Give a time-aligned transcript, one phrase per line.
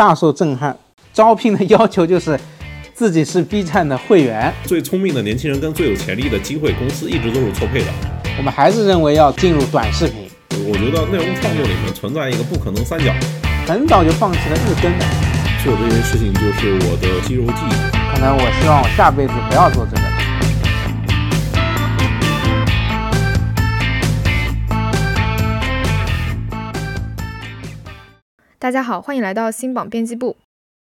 [0.00, 0.74] 大受震撼。
[1.12, 2.40] 招聘的要求就是
[2.94, 4.50] 自己是 B 站的会员。
[4.64, 7.88] 最聪明的年轻人跟最有潜力的机会公司一直都是错配的。
[8.38, 10.30] 我们还是认为要进入短视频。
[10.66, 13.12] 我觉得内容创作里面存在一个不可能三角。
[13.66, 15.04] 很早就放弃了日更的。
[15.62, 18.14] 做这件事情就是我的肌肉记忆。
[18.14, 20.19] 可能我希望我下辈子不要做这个。
[28.60, 30.36] 大家好，欢迎来到新榜编辑部。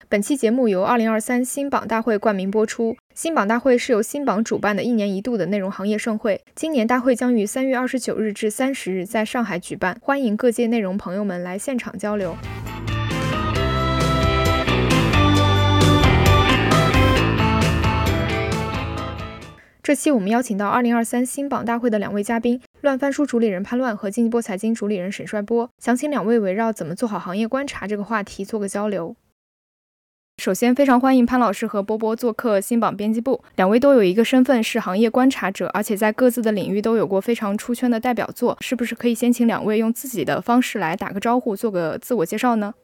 [0.08, 2.96] 本期节目由二零二三新榜大会冠名播出。
[3.14, 6.40] 新榜大会是由新榜主办的一年一度的内容行业盛会。
[6.54, 12.34] 今年大会将于三月二十九日至三十日在上海举办，欢迎各界内容朋友们来现场交流。
[19.86, 22.60] 这期我们邀请到二零二三新榜大会的两位嘉宾。
[22.80, 29.14] 乱翻书主理人潘乱和经济波财经主理人沈帅波，想请两位围绕怎么做好行业观察这个话题做个交流。
[30.42, 42.74] 首先，非常欢迎潘老师和波波做客新榜编辑部，两位都有一个身份是行业观察者，而且在各自的领域都有过非常出圈的代表作，是不是可以先请两位用自己的方式来打个招呼，做个自我介绍呢？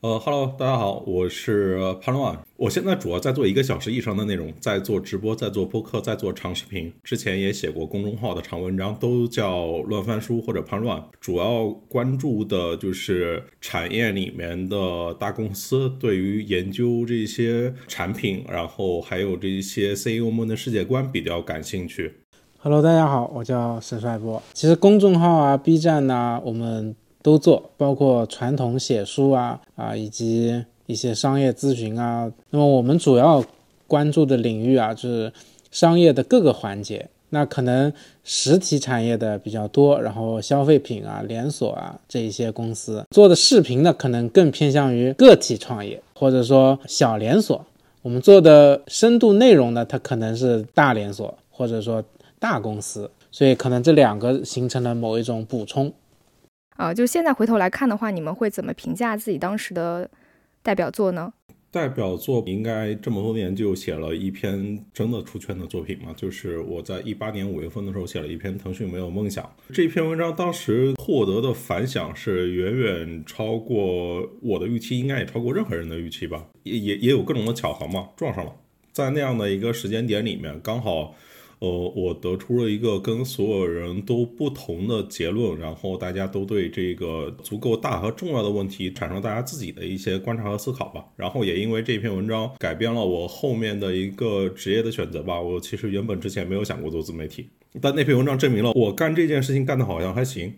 [0.00, 2.38] 呃，Hello，大家好，我是潘乱。
[2.56, 6.92] 我现在主要在做一个小时以上的内容，在做直播，在做播客，在做长视频。
[7.02, 11.02] 之前也写过公众号的长文章，都叫乱翻书或者潘乱。
[11.20, 22.20] 主要关注的就是产业里面的大公司对于研究这些产品，然后还有这些 CEO 们的世界观比较感兴趣。
[22.58, 24.42] Hello，大家好，我叫沈帅波。
[24.52, 26.94] 其实公众号啊，B 站呐，我们。
[27.24, 32.30] 都做，包括传统写书啊啊，以及一些商业咨询啊。
[32.50, 33.42] 那么我们主要
[33.86, 35.32] 关注的领域啊，就是
[35.70, 37.08] 商业的各个环节。
[37.30, 37.90] 那可能
[38.24, 47.64] 实体产业的比较多，然后消费品啊、连锁啊这一些公司做的视频呢，可能更偏向于个体创业，或者说小连锁。
[48.02, 52.04] 我们做的深度内容呢，它可能是大连锁，或者说
[52.38, 53.10] 大公司。
[53.32, 55.90] 所以可能这两个形成了某一种补充。
[56.74, 60.10] 啊，就现在回头来看的话，你们会怎么评价自己当时的
[60.62, 61.32] 代表作呢？
[61.70, 66.12] 代表作应该这么多年就写了一篇真的出圈的作品嘛？
[66.16, 76.44] 就是我在一八年五月份的时候写了一篇《腾讯没有梦想》这篇文章，当时获得的反响是远远超过我的预期，应该也超过任何人的预期吧？
[76.62, 78.52] 也也也有各种的巧合嘛，撞上了，
[78.92, 81.14] 在那样的一个时间点里面，刚好。
[81.60, 91.04] 呃，我得出了一个跟所有人都不同的结论，然后大家都对这个足够大和重要的问题产生大家自己的一些观察和思考吧。
[91.16, 95.40] 然后也因为这篇文章改变了我后面的一个职业的选择吧。
[95.40, 97.48] 我其实原本之前没有想过做自媒体，
[97.80, 100.52] 但那篇文章证明了我干这件事情干得好像还行。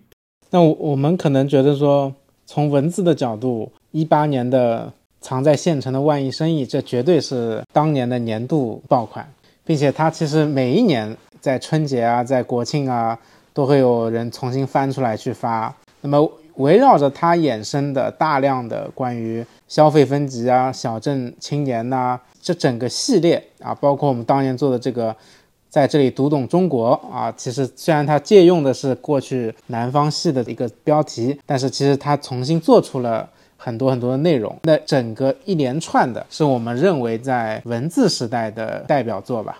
[0.50, 2.14] 那我们可能觉得说，
[2.46, 9.32] 从文字的角度，一八年的藏在县城的万亿生意，这绝对是当年的年度爆款。
[9.66, 13.18] 并且它其实每一年在春节啊，在国庆啊，
[13.52, 15.74] 都会有人重新翻出来去发。
[16.00, 25.14] 那么围绕着它衍生的大量的关于消费分级啊、小镇青年呐，这整个系列啊，包括我们当年做的这个，
[25.68, 33.28] 在这里读懂中国啊，其实虽然它借用的是过去南方系的一个标题，但是其实它重新做出了。
[33.56, 39.58] 很多很多的内容，那整个一连串的是我们认为在文字时代的代表作吧。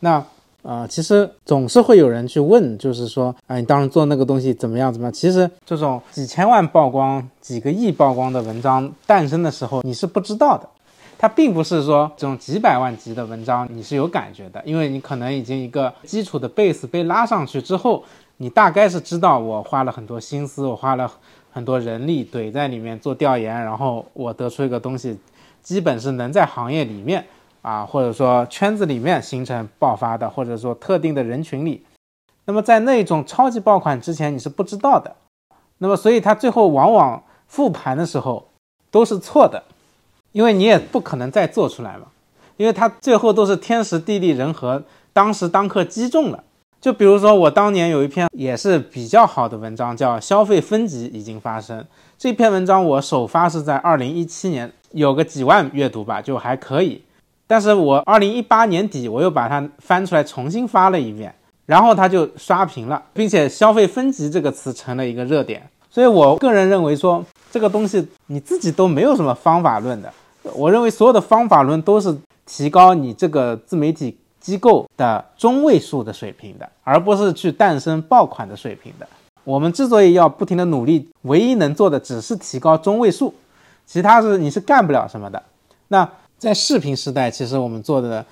[0.00, 0.22] 那
[0.62, 4.92] 呃，其实总是会有人去问，就是说，啊，你当时做那个东西怎么样？
[4.92, 5.12] 怎么样？
[5.12, 10.68] 其实这种几千万曝光、几个亿曝光的文章诞生的时候，你是不知道的。
[11.16, 18.04] 它并不是说这种几百万级的文章你是有感觉的，因为你可能已经一个基础的 base 被拉上去之后，
[18.36, 21.10] 你大概是知道我花了很多心思，我花了。
[21.58, 25.18] 很多人力怼在里面做调研，然后我得出一个东西，
[25.60, 27.26] 基本是能在行业里面
[27.62, 31.84] 啊，或者说圈子里面形成爆发的，或者说特定的人群里。
[32.44, 35.16] 那么在那种超级爆款之前，你是不知道的。
[35.78, 38.46] 那么所以它最后往往复盘的时候
[38.92, 39.64] 都是错的，
[40.30, 42.06] 因为你也不可能再做出来嘛，
[42.56, 46.44] 因为它最后都是天时地利人和，当时当刻击中了。
[46.80, 51.80] 就比如说，我当年有一篇也是比较好的文章，叫《消费分级已经发生》。
[52.16, 57.02] 这篇文章我首发是在二零一七年，有个几万阅读吧，就还可以。
[57.48, 61.34] 但是我二零一八年底，我又把它翻出来重新发了一遍，
[61.66, 65.68] 然后它就刷屏了，并且“消费分级”这个词成了一个热点。
[65.90, 70.12] 所以我个人认为说，这个东西你自己都没有什么方法论的。
[70.54, 72.16] 我认为所有的方法论都是
[72.46, 74.16] 提高你这个自媒体。
[74.48, 79.06] 机构的中位数的水平的，而不是去诞生爆款的水平的。
[79.44, 83.34] 我们之所以要不停的努力，唯一能做的只是提高中位数。
[83.84, 85.42] 其他是你是干不了什么的。
[85.88, 88.24] 那在视频时代，其实我们做的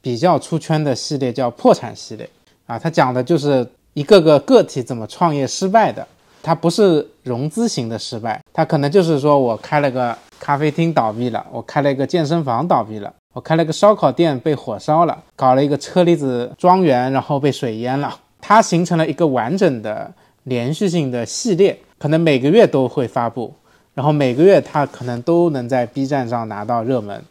[0.00, 2.30] 比较出圈的系列叫破产系列
[2.68, 6.06] 啊，它讲的就是一个个个体怎么创业失败的。
[6.44, 18.18] 它不是融资型的失败，它可能就是说我开了个咖啡厅倒闭了，我开了一个健身房倒闭了，我开了个烧烤店被火烧了，搞了一个车厘子庄园然后被水淹了。
[18.40, 20.10] 它形成了一个完整的
[20.44, 23.52] 连续性的系列，可能每个月都会发布，
[23.92, 27.22] 然后每个月它可能都能在 B 站上拿到热门。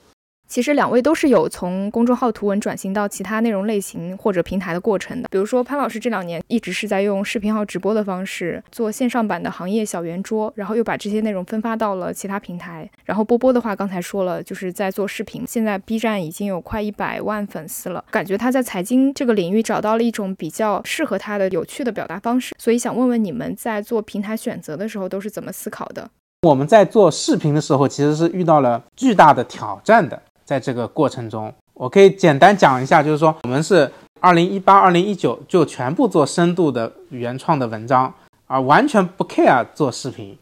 [0.48, 5.28] 其实两位都是有从公众号图文转型到其他内容类型或者平台的过程的。
[5.32, 12.90] 比如说潘老师这两年一直是在用视频号直播的方式做线上版的行业小圆桌，然后又把这些内容分发到了其他平台。
[13.04, 22.56] 然后波波的话刚才说了，就是在做视频，现在 B 站已经有快一百万粉丝了，感觉他在财经这个领域找到了一种比较适合他的有趣的表达方式。
[22.58, 26.10] 所以想问问你们在做平台选择的时候都是怎么思考的？
[26.42, 30.22] 我们在做视频的时候其实是遇到了巨大的挑战的。
[30.46, 38.14] 在这个过程中，我可以简单讲一下，就是说我们是二零一八、二零一九就全部做深度的原创的文章，
[38.46, 40.38] 而完全不 care 做视频。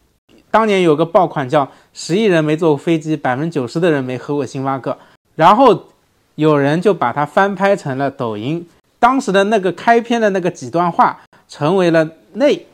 [0.52, 4.98] 当年有个爆款叫“十亿人没坐过飞机，百分之九十的人没喝过星巴克”，
[5.36, 5.86] 然后
[6.36, 8.68] 有人就把它翻拍成了抖音。
[9.00, 12.68] 当时的那个开篇的那个几段话，成为了那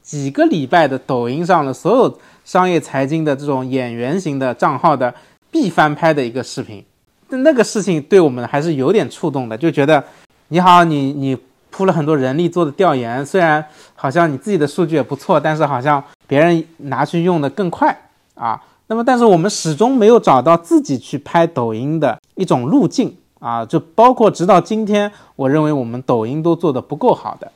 [0.00, 5.12] 几个礼拜的抖音上的所有商业财经的这种演员型的账号的。
[5.60, 6.84] 必翻拍的一个视频，
[7.30, 10.04] 那个事情对我们还是有点触动的，就觉得
[10.48, 11.36] 你好，你你
[11.68, 13.64] 铺了很多人力做的调研，虽然
[13.96, 18.62] 好像你自己的数据也不错，但是好像别人拿去用的更快啊。
[18.86, 27.50] 那么，但是我们始终没有找到自己去拍抖音的一种路径啊，就包括直到今天，我认为我们抖音都做的不够好的。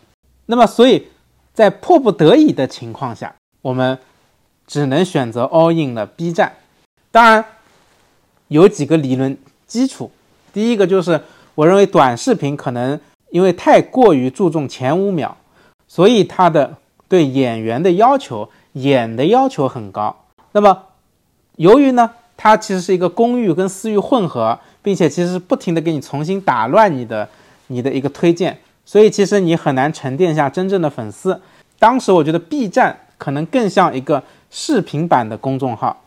[0.47, 1.07] 那么，所以
[1.55, 3.97] 在迫不得已的情况下，我们
[4.67, 6.55] 只能选择 all in 了 B 站，
[7.13, 7.45] 当然。
[8.53, 9.35] 有几个理论
[9.67, 10.11] 基础，
[10.53, 11.19] 第一个就是
[11.55, 13.01] 我认为短视频可能
[13.31, 15.35] 因为太过于注重前五秒，
[15.89, 16.77] 所以它的
[17.09, 20.15] 对演员的要求演的要求很高。
[20.53, 20.83] 那么
[21.57, 27.27] 由于呢，它其实是一个公域跟私域混合，并且其实不停的给你重新打乱你的
[27.69, 31.41] 你的一个推荐，所以其实你很难沉淀下真正的粉丝。
[31.79, 36.02] 当时我觉得 B 站可能更像一个视频版的公众号。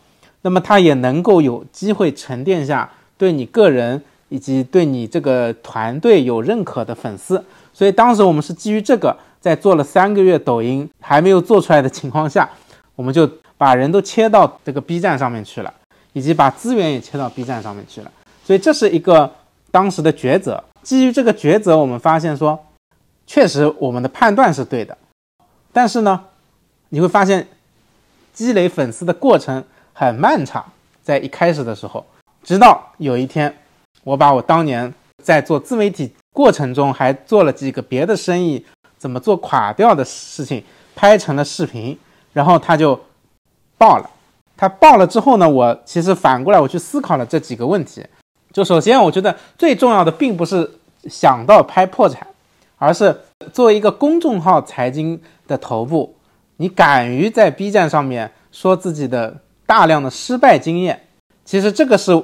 [0.45, 2.87] 那么它也能够有机会沉淀下
[3.17, 3.99] 对你个人
[4.29, 7.43] 以及对你这个团队有认可的粉丝，
[7.73, 12.47] 所以当时我们是基于这个，在做了三个月抖音还没有做出来的情况下，
[12.95, 13.27] 我们就
[13.57, 15.73] 把人都切到这个 B 站上面去了，
[16.13, 18.11] 以及把资源也切到 B 站上面去了。
[18.43, 19.31] 所以这是一个
[19.71, 20.63] 当时的抉择。
[20.83, 22.67] 基于这个抉择，我们发现说，
[23.25, 24.95] 确实我们的判断是对的，
[25.73, 26.25] 但是呢，
[26.89, 27.47] 你会发现
[28.31, 29.63] 积累粉丝的过程。
[29.97, 30.61] 很漫长，
[31.01, 32.05] 在一开始的时候，
[32.43, 33.55] 直到有一天，
[34.03, 34.93] 我把我当年
[35.23, 38.63] 在做自媒体过程中还做了几个别的生意
[38.97, 40.61] 怎么做垮掉的事情
[40.95, 41.97] 拍成了视频，
[42.33, 42.99] 然后他就
[43.77, 44.09] 爆了。
[44.57, 48.05] 他爆了之后呢，我其实反过来我去思考了这几个问题。
[48.51, 50.69] 就首先，我觉得最重要的并不是
[51.05, 52.27] 想到拍破产，
[52.77, 53.17] 而是
[53.53, 56.17] 作为一个公众号财经的头部，
[56.57, 59.37] 你敢于在 B 站上面说自己的。
[59.65, 61.07] 大量的失败经验，
[61.43, 62.21] 其实这个是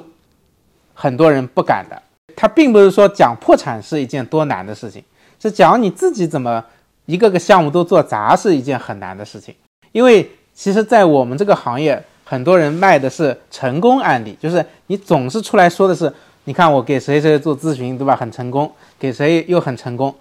[0.94, 2.00] 很多人不敢的。
[2.34, 5.02] 他并不是说讲破产是一件多难的事情，
[5.40, 6.64] 是讲你自己怎么
[7.06, 9.54] 一个个项目都做砸是一件很难的事情。
[9.92, 16.12] 因为其实，在我们这个行业，很多人卖的是成功案例，就是你总是出来说的是，
[16.44, 18.16] 你看我给谁谁做咨询，对吧？
[18.16, 20.14] 很成功，给谁又很成功，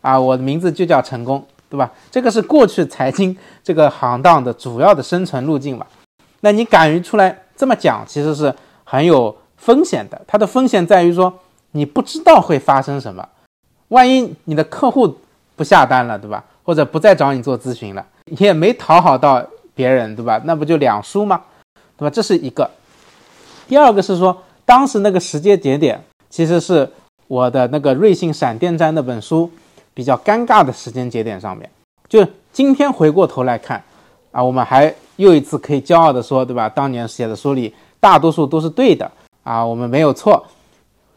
[0.00, 1.90] 啊，我的名字就叫成功，对吧？
[2.10, 5.86] 这个是过去财经这个行当的主要的生存路径嘛。
[6.44, 10.20] 那你敢于出来这么讲，其实是很有风险的。
[10.26, 11.32] 它的风险在于说，
[11.70, 13.26] 你不知道会发生什么，
[13.88, 15.16] 万一你的客户
[15.56, 16.44] 不下单了，对吧？
[16.62, 19.42] 或者不再找你做咨询了，你也没讨好到
[19.74, 20.38] 别人，对吧？
[20.44, 21.40] 那不就两输吗？
[21.96, 22.10] 对吧？
[22.10, 22.70] 这是一个。
[23.66, 25.98] 第二个是说，当时那个时间节点，
[26.28, 26.86] 其实是
[27.26, 29.50] 我的那个瑞幸闪电战那本书
[29.94, 31.70] 比较尴尬的时间节点上面。
[32.06, 32.22] 就
[32.52, 33.82] 今天回过头来看，
[34.34, 34.94] 啊，我们还。
[35.16, 36.68] 又一次可以骄傲地说，对吧？
[36.68, 39.08] 当年写的书里大多数都是对的
[39.44, 40.44] 啊，我们没有错。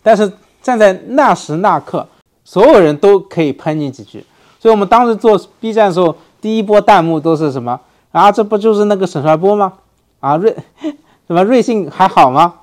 [0.04, 0.32] 但是
[0.62, 2.08] 站在那时那刻，
[2.46, 4.24] 所有人都可以喷你几句。
[4.60, 7.80] 所以我们当时做 B 站的时候，第一波弹幕都是什么
[8.12, 8.32] 啊？
[8.32, 9.74] 这不就是那个沈帅波吗？
[10.20, 10.56] 啊，瑞
[11.26, 12.54] 什么瑞幸还好吗？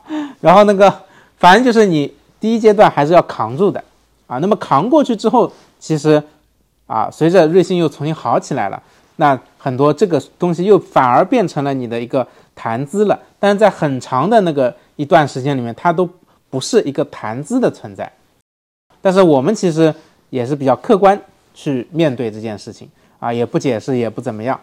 [0.40, 0.94] 然后那个
[1.36, 3.82] 反正就是你第一阶段还是要扛住的
[4.28, 4.38] 啊。
[4.38, 6.22] 那么扛过去之后，其实
[6.86, 8.80] 啊，随着瑞幸又重新好起来了。
[9.16, 16.08] 那很多这个东西又反而变成了你的一个谈资了，但是在很长的那个一段时间里面，它都
[16.50, 18.10] 不是一个谈资的存在。
[19.00, 19.94] 但是我们其实
[20.30, 21.20] 也是比较客观
[21.52, 24.58] 去面对这件事情啊，也不解释，也不怎么样。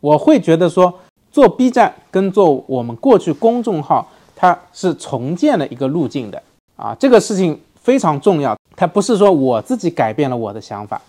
[0.00, 0.92] 我会觉得说，
[1.30, 6.42] 做 B 站跟做我们过去公众号，它是重建了一个路径的
[6.76, 8.56] 啊，这个事情非常重要。
[8.76, 11.00] 它不是说我自己改变了我的想法，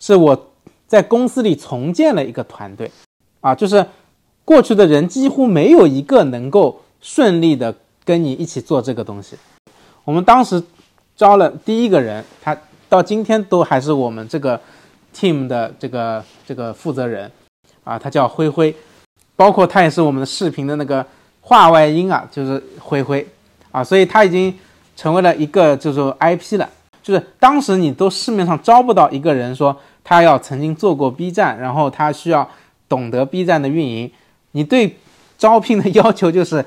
[0.00, 0.49] 是我
[0.90, 2.90] 在公司里重建了一个团队
[3.40, 3.86] 啊，就是
[4.44, 7.72] 过去的人几乎没有一个能够顺利的
[8.04, 9.36] 跟你一起做这个东西。
[10.04, 10.60] 我们当时。
[11.16, 12.56] 招了第一个人，他
[12.88, 14.58] 到今天都还是我们这个
[15.14, 17.30] team 的这个这个负责人
[17.84, 18.74] 啊，他叫灰灰，
[19.36, 21.04] 包括他也是我们的视频的那个
[21.42, 23.28] 话外音啊，就是灰灰
[23.70, 24.58] 啊，所以他已经
[24.96, 26.66] 成为了一个就是 IP 了。
[27.02, 29.76] 就是当时你都市面上招不到一个人说
[30.10, 32.50] 他要曾经做过 B 站，然后他需要
[32.88, 34.10] 懂得 B 站的运营，
[34.50, 34.96] 你对
[35.38, 36.66] 招聘的要求就是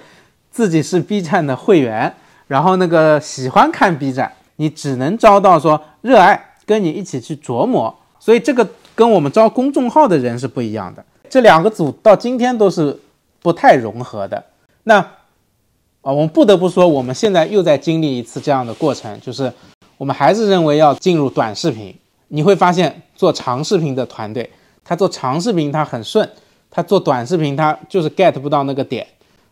[0.50, 2.14] 自己是 B 站的会员，
[2.48, 4.32] 然后那个喜欢看 B 站。
[4.56, 11.04] 你只能招到说热爱跟你一起去琢磨，所以这个跟我们招公众号的人是不一样的。
[11.30, 12.98] 这两个组到今天都是
[13.42, 14.42] 不太融合的。
[14.84, 19.52] 那啊，我们不得不说，我们现在又在经历一次这样的过程，就是
[19.98, 21.94] 我们还是认为要进入短视频。
[22.34, 24.50] 你会发现，做长视频的团队，
[24.84, 26.28] 他做长视频他很顺，
[26.72, 29.06] 他做短视频他就是 get 不到那个点。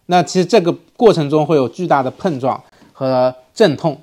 [0.08, 2.62] 那其实这个过程中会有巨大的碰撞
[2.92, 4.02] 和阵痛。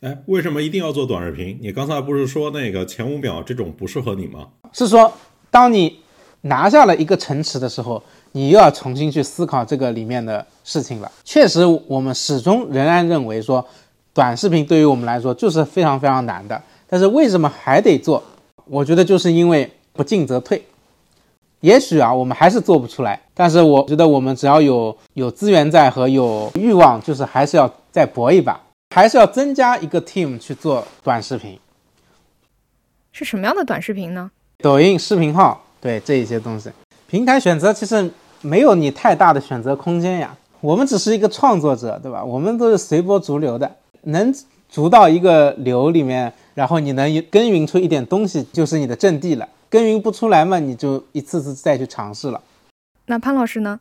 [0.00, 1.58] 哎，为什么一定要做短视频？
[1.60, 4.48] 你刚才不是说那个前五秒这种不适合你吗？
[4.72, 5.12] 是说，
[5.50, 5.98] 当你
[6.40, 11.12] 拿下了一个城池的时候，你又要重新去思考这个里面的事情了。
[11.22, 13.62] 确实，我们始终仍然认为说，
[14.14, 16.60] 短视频对于我们来说就是非常非常难的。
[16.94, 18.22] 但是为什么还得做？
[18.66, 20.64] 我觉得就是因为不进则退。
[21.58, 23.20] 也许啊，我们还是做不出来。
[23.34, 28.60] 但是我觉得我们只要有有资源在和有欲望，就是还是要再搏一把。
[28.94, 31.58] 还是要增加一个 team 去做短视频，
[33.10, 34.30] 是什么样的短视频呢？
[34.58, 36.70] 抖音视频号，对这一些东西，
[37.08, 38.08] 平台选择其实
[38.40, 40.36] 没有你太大的选择空间呀。
[40.60, 42.24] 我们只是一个创作者，对吧？
[42.24, 43.68] 我们都是随波逐流的，
[44.02, 44.32] 能
[44.70, 49.48] 逐到一个流里面，然后你能耕耘出一点东西，就是你的阵地了。
[49.68, 52.40] 耕耘不出来嘛，你就一次次再去尝试了。
[53.06, 53.80] 那潘老师呢？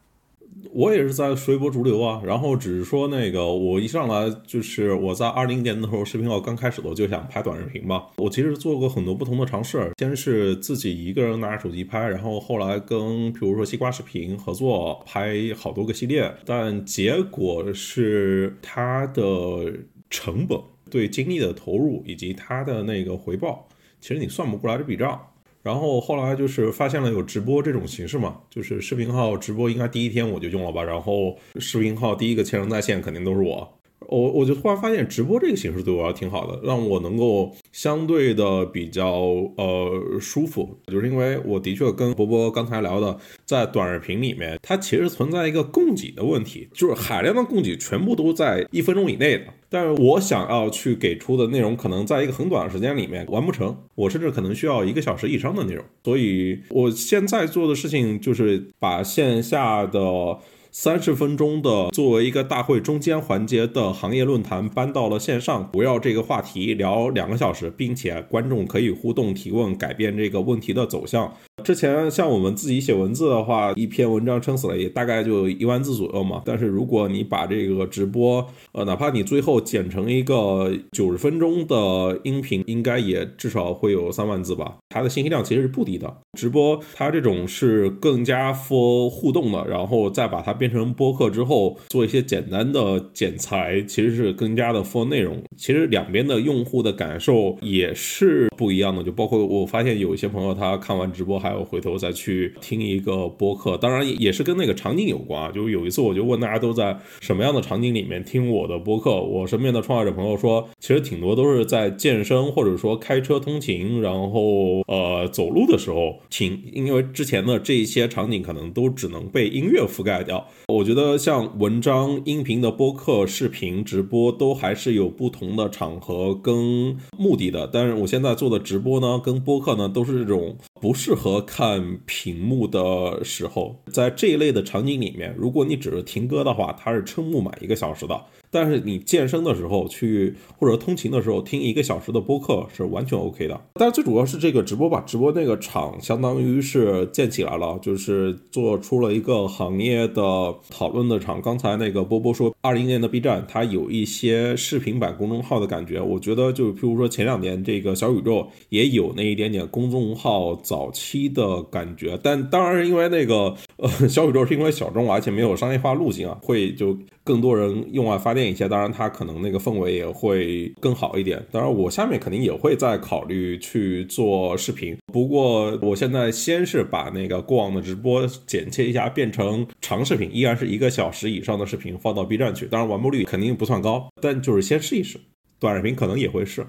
[0.72, 8.06] 我也是在随波逐流啊，然后只是说那个，我一上来就是我在二零年的时候，视频号刚开始的时候就想拍短视频嘛。
[8.18, 19.74] 我其实做过很多不同的尝试，先是自己一个人拿着手机拍，然后后来跟比如说西瓜视频合作拍好多个系列，但结果是它的
[20.10, 20.58] 成本、
[20.94, 23.68] 对精力的投入以及它的那个回报，
[24.00, 25.20] 其实你算不过来这笔账。
[25.64, 30.84] 然后后来就是发现了有直播这种形式嘛，就是视频号直播，应该第一天我就用了吧。
[30.84, 33.80] 然后视频号第一个千人在线肯定都是我。
[34.10, 39.10] 我我就突然发现直播这个形式对我还挺好的，让我能够相对的比较
[39.56, 60.38] 呃舒服，就是因为我的确跟波波刚才聊的，在短视频里面，它其实存在一个供给的问题，就是海量的供给全部都在一分钟以内的，但是我想要去给出的内容，可能在一个很短的时间里面完不成，我甚至可能需要一个小时以上的内容，所以我现在做的事情就是把线下的。
[60.76, 71.32] 三十分钟的作为一个大会中间环节的行业论坛搬到了线上，围绕这个话题聊两个小时，并且观众可以互动提问，改变这个问题的走向。
[71.64, 76.42] 之前像我们自己写文字的话，一篇文章撑死了也大概就一万字左右嘛。
[76.46, 84.76] 但是如果你把这个直播，呃，哪怕你最后剪成一个九十分钟的音频，应该也至少会有三万字吧。
[84.90, 86.12] 它的信息量其实是不低的。
[86.38, 95.42] 直播它这种是更加 for 互动的，然后再把它变成播客之后，做一些简单的剪裁，其实是更加的 for 内容。
[95.56, 99.04] 其实两边的用户的感受也是不一样的。
[99.04, 101.44] 就包括我发现有一些朋友他看完直播。
[101.44, 105.52] 还我回头再去听一个播客，当然也是跟那个场景有关。
[105.54, 109.22] 就有一次，我就问大家都在什么样的场景里面听我的播客。
[109.22, 120.46] 我身边的创业者朋友说，其实挺多都是在健身或者说开车通勤，然后呃走路的时候听，因为之前的这些场景可能都只能被音乐覆盖掉。
[120.68, 127.70] 我觉得像文章、音频的播客、视频直播都还是有不同的场合跟目的的。
[127.72, 131.42] 但是我现在做的直播呢，跟播客呢，都是这种不适合。
[131.42, 138.26] 看屏幕的时候，在这一类的场景里面，如果你只是听歌的话，它是撑不满一个小时的。
[138.54, 143.60] 但是你健身的时候去或者通勤的时候听一个小时的播客是完全 OK 的。
[143.74, 151.42] 但是最主要是这个直播吧，直播那个场相当于是建起来了，就是做出了一个行业的讨论的场。
[151.42, 162.20] 刚才那个波波说，二零年的 B 站它有一些视频版公众号的感觉，我觉得就譬如说前两年这个小宇宙也有那一点点公众号早期的感觉。
[162.22, 166.96] 但当然是因为那个呃小宇宙是因为小众，而且没有商业化路径啊，会就。
[167.24, 171.44] 更多人用爱发电一些，当然它可能那个氛围也会更好一点。
[171.52, 174.98] 当然，我下面肯定也会再考虑去做视频。
[175.14, 182.66] 不过，我现在先是把那个过往的直播剪切一下，变成长视频，依然是一个小时以上的视频放到 B 站去。
[182.66, 185.20] 当然，完播率肯定不算高，但就是先试一试。
[185.60, 186.66] 短视频可能也会试。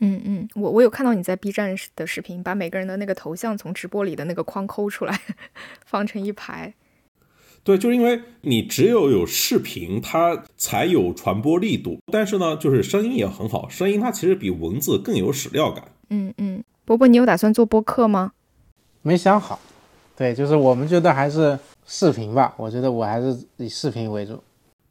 [0.00, 5.20] 嗯嗯，我我有看到你在 B 站的视频，把每个人的那个头像从直播里的那个框抠出来，
[5.86, 6.74] 放成一排。
[7.66, 11.98] 对，就是因为你只有有视频，它才有传播力度。
[12.12, 15.90] 但是呢，就是声音也很好，声音它其实比文字更有史料感。
[16.10, 18.30] 嗯嗯，波波，你有打算做播客吗？
[19.02, 19.58] 没想好。
[20.16, 22.54] 对，就是我们觉得还是视频吧。
[22.56, 24.40] 我觉得我还是以视频为主。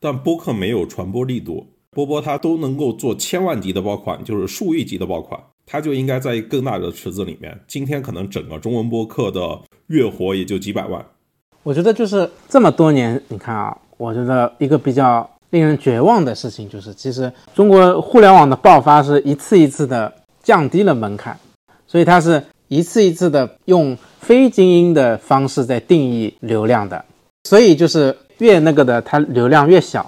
[0.01, 7.57] 但播客没有传播力度，波波他都能够做千万级的爆款，就是数亿级的爆款，他就应该在更大的池子里面。
[7.69, 11.05] 今天可能整个中文播客的月活也就几百万。
[11.65, 21.35] 我觉得就是这么多年，你看啊，我觉得一个比较令人绝望的事情就是，其实中国互联网的爆发是一次一次的降低了门槛，
[21.87, 27.03] 所以它是一次一次的用非精英的方式在定义流量的，
[27.45, 30.05] 所以就是越那个的，它流量越小。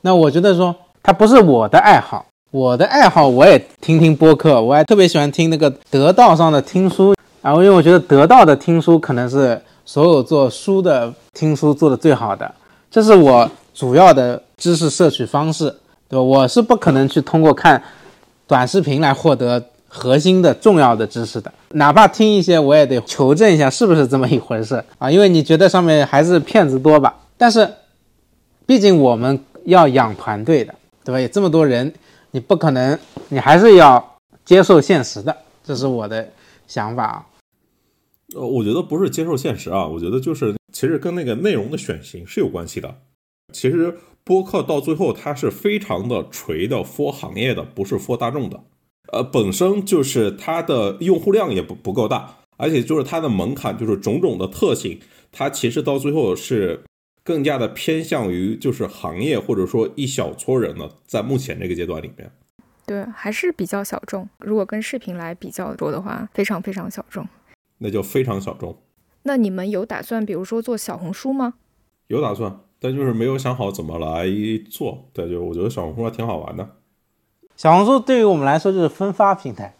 [0.00, 9.60] 那我觉得说，它不是我的爱好，我的爱好我也听听播客，我还特别喜欢听那个得道上的听书啊，因为我觉得得到的听书可能是。
[9.84, 12.52] 所有做书的听书做的最好的，
[12.90, 15.74] 这是我主要的知识摄取方式，
[16.08, 16.22] 对吧？
[16.22, 17.82] 我是不可能去通过看
[18.46, 25.10] 短视频来获得核心的重要的知识的，哪怕听一些，我也得求证一下是不是这么一回事啊？
[25.10, 27.14] 因为你觉得上面还是骗子多吧？
[27.36, 27.68] 但是，
[28.66, 30.74] 毕竟我们要养团队的，
[31.04, 31.20] 对吧？
[31.20, 31.92] 有这么多人，
[32.30, 32.98] 你不可能，
[33.28, 34.02] 你还是要
[34.44, 36.26] 接受现实的，这是我的
[36.66, 37.26] 想法啊。
[38.34, 42.94] 呃，我觉得不是接受现实啊，我觉得就是其实跟那个内容的选型是有关系的。
[43.52, 48.60] 其实播客到最后它是非常的垂的，for 行业的，不是 for 大众的。
[49.12, 54.98] 呃，本身就是它的用户量也不不够大，而且就是它的门槛，就是种种的特性，
[55.30, 56.82] 它其实到最后是
[57.22, 62.28] 更加的偏向于就是行业或者说一小撮人呢，在目前这个阶段里面，
[62.86, 64.28] 对，还是比较小众。
[64.38, 67.24] 如果跟视频来比较多的话，非常非常小众。
[67.84, 68.74] 那就非常小众。
[69.24, 71.54] 那你们有打算，比如说做小红书吗？
[72.06, 74.26] 有打算，但就是没有想好怎么来
[74.70, 75.10] 做。
[75.12, 76.76] 对，就我觉得小红书还挺好玩的。
[77.56, 79.74] 小红书对于我们来说就是分发平台。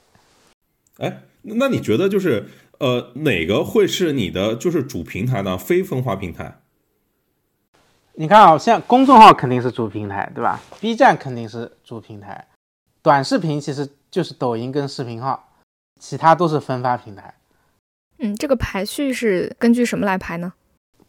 [0.98, 2.46] 哎，那你觉得就是
[2.78, 5.56] 呃哪个会是你的就是主平台呢？
[5.56, 6.60] 非分发平台？
[8.16, 12.48] 你看啊，像公众号肯定是主平台，对吧？B 站肯定是主平台，
[13.02, 15.48] 短视频其实就是抖音跟视频号，
[15.98, 17.34] 其他都是分发平台。
[18.24, 20.50] 嗯，这个排序是根据什么来排呢？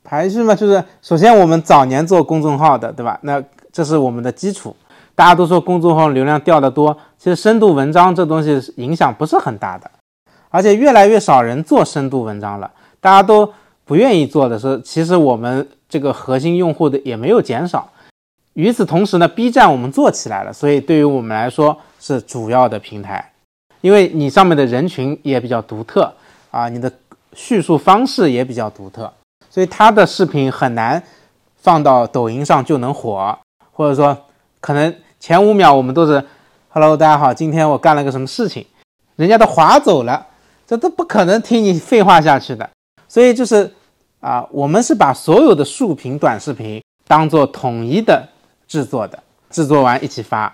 [0.04, 3.18] 排序嘛，就是首先我们早年做公众号的，对吧？
[3.22, 4.76] 那这是我们的基础。
[5.16, 9.90] 大家都说公众号流量掉得多，其实深度文章这东西影响不是很大的，
[10.50, 13.50] 而且越来越少人做深度文章了，大家都
[13.86, 17.90] 不愿意做的是，其实我们这个核心用户的也没有减少。
[18.56, 23.32] 与此同时呢，B 站我们做起来了，所以对于我们来说是主要的平台，
[23.80, 26.14] 因为你上面的人群也比较独特。
[26.52, 26.90] 啊，你的
[27.36, 29.12] 叙述方式也比较独特，
[29.50, 31.04] 所以他的视频很难
[31.58, 33.38] 放到抖音上就能火，
[33.72, 34.18] 或者说
[34.60, 36.26] 可能前五秒我们都是
[36.70, 38.66] “hello，大家好，今天我干了个什么事情”，
[39.18, 40.26] 人家都划走了，
[40.66, 42.70] 这都不可能听你废话下去的。
[43.08, 43.72] 所以就是
[44.22, 48.28] 啊，我们是把所有的竖屏短视频当做统一的
[48.68, 50.54] 制作的，制作完一起发。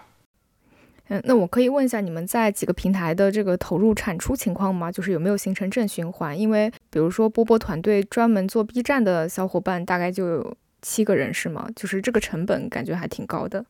[1.12, 4.89] 嗯，那我可以问一下你们在几个平台的这个投入产出情况吗？
[4.89, 6.39] 就是有没有形成正循环？
[6.39, 11.67] 因为比如说波波团队专门做 B 站的小伙伴大概就有七个人是吗？
[11.76, 13.65] 就是这个成本感觉还挺高的。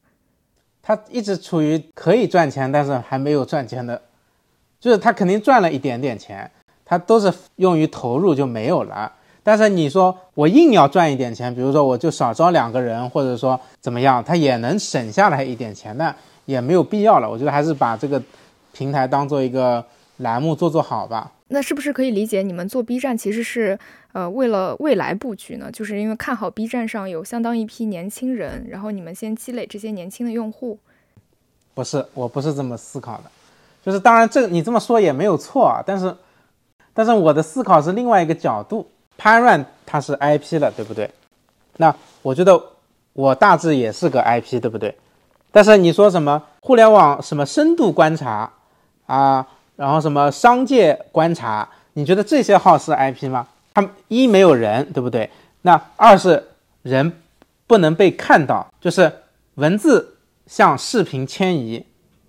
[0.83, 3.99] 他一直处于可以赚钱，但是还没有赚钱的，
[4.79, 6.51] 就是他肯定赚了一点点钱，
[6.85, 9.11] 他都是用于投入就没有了。
[9.41, 16.15] 但是你说我硬要赚一点钱，比如说我就少招两个人，或者说怎么样，他也能省下来一点钱的。
[16.45, 18.21] 也没有必要了，我觉得还是把这个
[18.73, 19.83] 平台当做一个
[20.17, 21.31] 栏目做做好吧。
[21.49, 23.77] 那是不是可以理解，你们做 B 站其实是
[24.13, 25.69] 呃，为了未来布局呢？
[25.71, 30.79] 就是因为看好 B 站上有相当一批年轻人，然后你们先积累这些年轻的用户。
[31.73, 33.23] 不是，我不是这么思考的。
[33.83, 35.83] 就是当然，这你这么说也没有错啊。
[35.85, 36.15] 但是，
[36.93, 38.89] 但是我的思考是另外一个角度。
[39.17, 41.07] 潘乱他是 IP 了，对不对？
[41.77, 42.59] 那我觉得
[43.13, 44.97] 我大致也是个 IP，对不对？
[45.51, 48.49] 但是你说什么互联网什么深度观察
[49.05, 53.47] 啊，然后什么商界观察，你觉得这些号是 IP 吗？
[53.73, 55.29] 他一没有人，对不对？
[55.63, 56.41] 那二是
[56.81, 57.11] 人
[57.67, 59.11] 不能被看到，就是
[59.55, 61.85] 文字向视频迁移，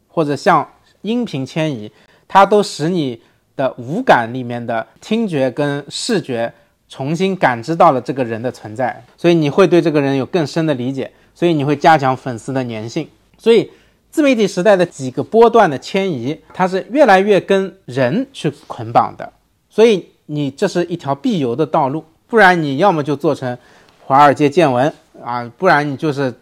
[0.08, 0.68] 或者向
[1.02, 1.90] 音频迁移，
[2.28, 3.20] 它都使你
[3.56, 6.52] 的五感里面的听觉跟视觉
[6.88, 13.08] 重新感知到了这个人的存在，所以你会对这个人有更深的理解，所以你会加强粉丝的粘性。
[13.36, 13.70] 所以
[14.10, 19.32] 自媒体时代的几个波段的迁移，它是越来越跟人去捆绑的，
[19.68, 20.08] 所以。
[20.26, 23.58] 你这是一条必由的道路，不然你要么就做成
[24.06, 24.90] 华尔街见闻
[25.22, 26.32] 啊，不然你就是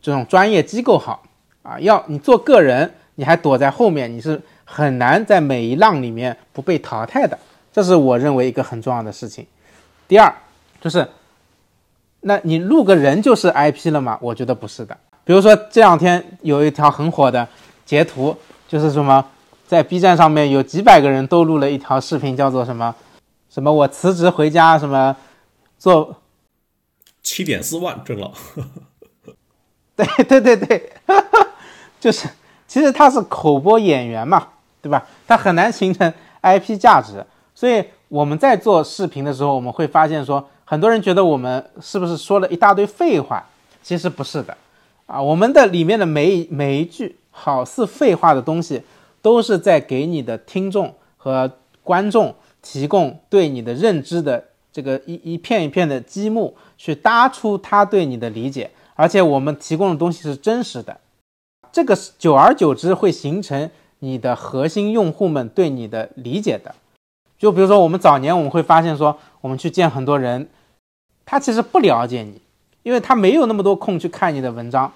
[0.00, 1.24] 这种专业机构好
[1.62, 1.80] 啊。
[1.80, 7.36] 要你做个人，你还躲在后面，你是很难在每一浪里面不被淘汰的。
[7.72, 9.44] 这是我认为一个很重要的事情。
[10.06, 10.32] 第二
[10.80, 11.04] 就是，
[12.20, 14.18] 那你录个人就是 IP 了吗？
[14.20, 14.96] 我觉得不是的。
[15.24, 17.46] 比如说这两天有一条很火的
[17.84, 19.24] 截图，就是什么
[19.66, 22.94] 在 B 站上面有几百个人都录了一条视频，叫做什么？
[23.50, 23.72] 什么？
[23.72, 25.14] 我辞职回家，什么
[25.78, 26.16] 做
[27.22, 28.32] 七点四万挣了？
[29.94, 30.92] 对对对对，
[32.00, 32.28] 就是
[32.66, 34.48] 其实他是口播演员嘛，
[34.80, 35.06] 对吧？
[35.26, 43.42] 他很难形成 IP 价值，所以我们在做视频的时候，我们会发现说，很多人觉得我们是不是说了一大堆废话？
[43.82, 44.54] 其实不是的
[45.06, 48.82] 啊，我们的里面的每一每一句好似废话的东西，
[49.22, 51.50] 都是在给你的听众和
[51.82, 52.34] 观众。
[52.60, 60.98] 提供对你的认知的这个一一片一片的积木，去搭出他对你的理解，而且我们提供的东西是真实的，
[61.70, 66.74] 这个久而久之会形成你的核心用户们对你的理解的。
[67.38, 70.48] 就比如说我们早年我们会发现说，我们去见很多人，
[71.30, 72.40] 他其实不了解你，
[72.82, 74.90] 因为他没有那么多空去看你的文章，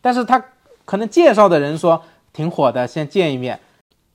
[0.00, 0.42] 但是他
[0.86, 3.60] 可能介绍的人说挺火的，先见一面，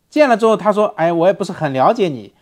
[0.09, 2.33] 见了之后他说，哎，我也不是很了解你。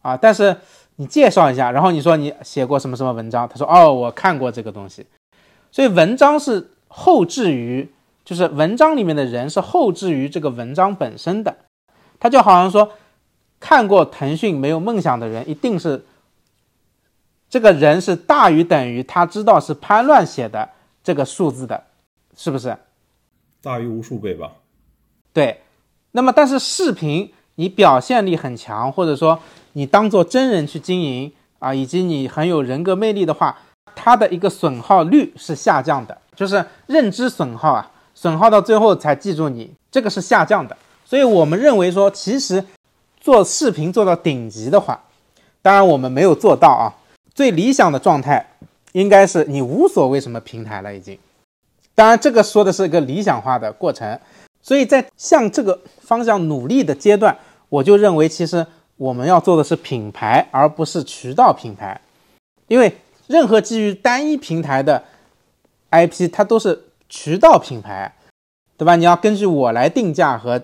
[0.00, 0.16] 啊！
[0.16, 0.56] 但是
[0.96, 5.04] 你介绍一下，然后你说你写过什么什么文章，他说哦，我看过这个东西。
[5.72, 7.90] 所以文章是后置于，
[8.24, 11.56] 就是文章里面的人是后置于这个文章本身的。
[12.20, 12.92] 他就好像说，
[13.58, 16.04] 看过腾讯没有梦想的人，一定是
[17.48, 20.68] 这个人是大于等于他知道是潘乱写的
[21.02, 21.82] 这个数字的，
[22.36, 22.76] 是不是？
[23.62, 24.52] 大于无数倍吧。
[25.32, 25.62] 对。
[26.12, 29.38] 那么但是视频你表现力很强，或者说。
[29.74, 31.30] 你当做真人去经营
[31.60, 33.56] 啊，以及你很有人格魅力的话，
[33.94, 40.76] 它的一个损耗率是下降的，就是认知损耗啊，损耗到最后才记住你，这个是下降的。
[41.04, 42.64] 所以我们认为说，其实
[43.20, 45.00] 做视频做到顶级的话，
[45.62, 46.90] 当然我们没有做到啊，
[47.38, 48.44] 最理想的状态
[48.90, 51.16] 应该是你无所谓什么平台了已经。
[51.94, 54.18] 当然这个说的是一个理想化的过程，
[54.60, 58.66] 所以在向这个方向努力的阶段，我就认为其实。
[58.96, 62.00] 我们要做的是品牌，而不是渠道品牌，
[62.66, 62.92] 因为
[63.28, 65.04] 任何基于单一平台的
[65.92, 68.12] IP，它都是渠道品牌，
[68.76, 68.96] 对吧？
[68.96, 70.60] 你要根据我来定价和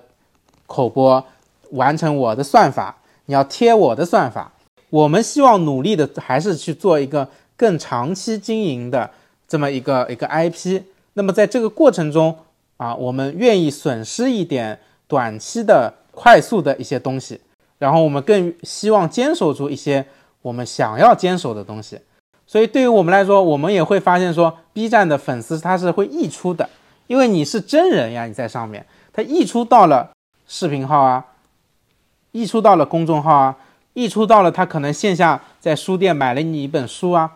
[0.66, 1.24] 口播，
[1.70, 4.50] 完成我的算法，你要贴我的算法。
[4.90, 9.10] 我们希望努力的还是去做一个更长期经营的
[9.48, 10.82] 这么一个一个 IP。
[11.14, 12.36] 那么在这个过程中
[12.76, 17.40] 啊，我们愿意损失一点短期的快速的一些东西。
[17.78, 20.06] 然后我们更希望坚守住一些
[20.40, 21.98] 我们想要坚守的东西，
[22.46, 26.70] 所以对于我们来说，我们也会发现说，B 站的粉丝他是会溢出的，
[27.08, 30.10] 因为你是真人呀，你在上面，他溢出到了
[30.46, 31.24] 视频号啊，
[32.30, 33.56] 溢出到了公众号啊，
[33.94, 37.32] 溢出到了他可能线下在书店买了你一本书啊，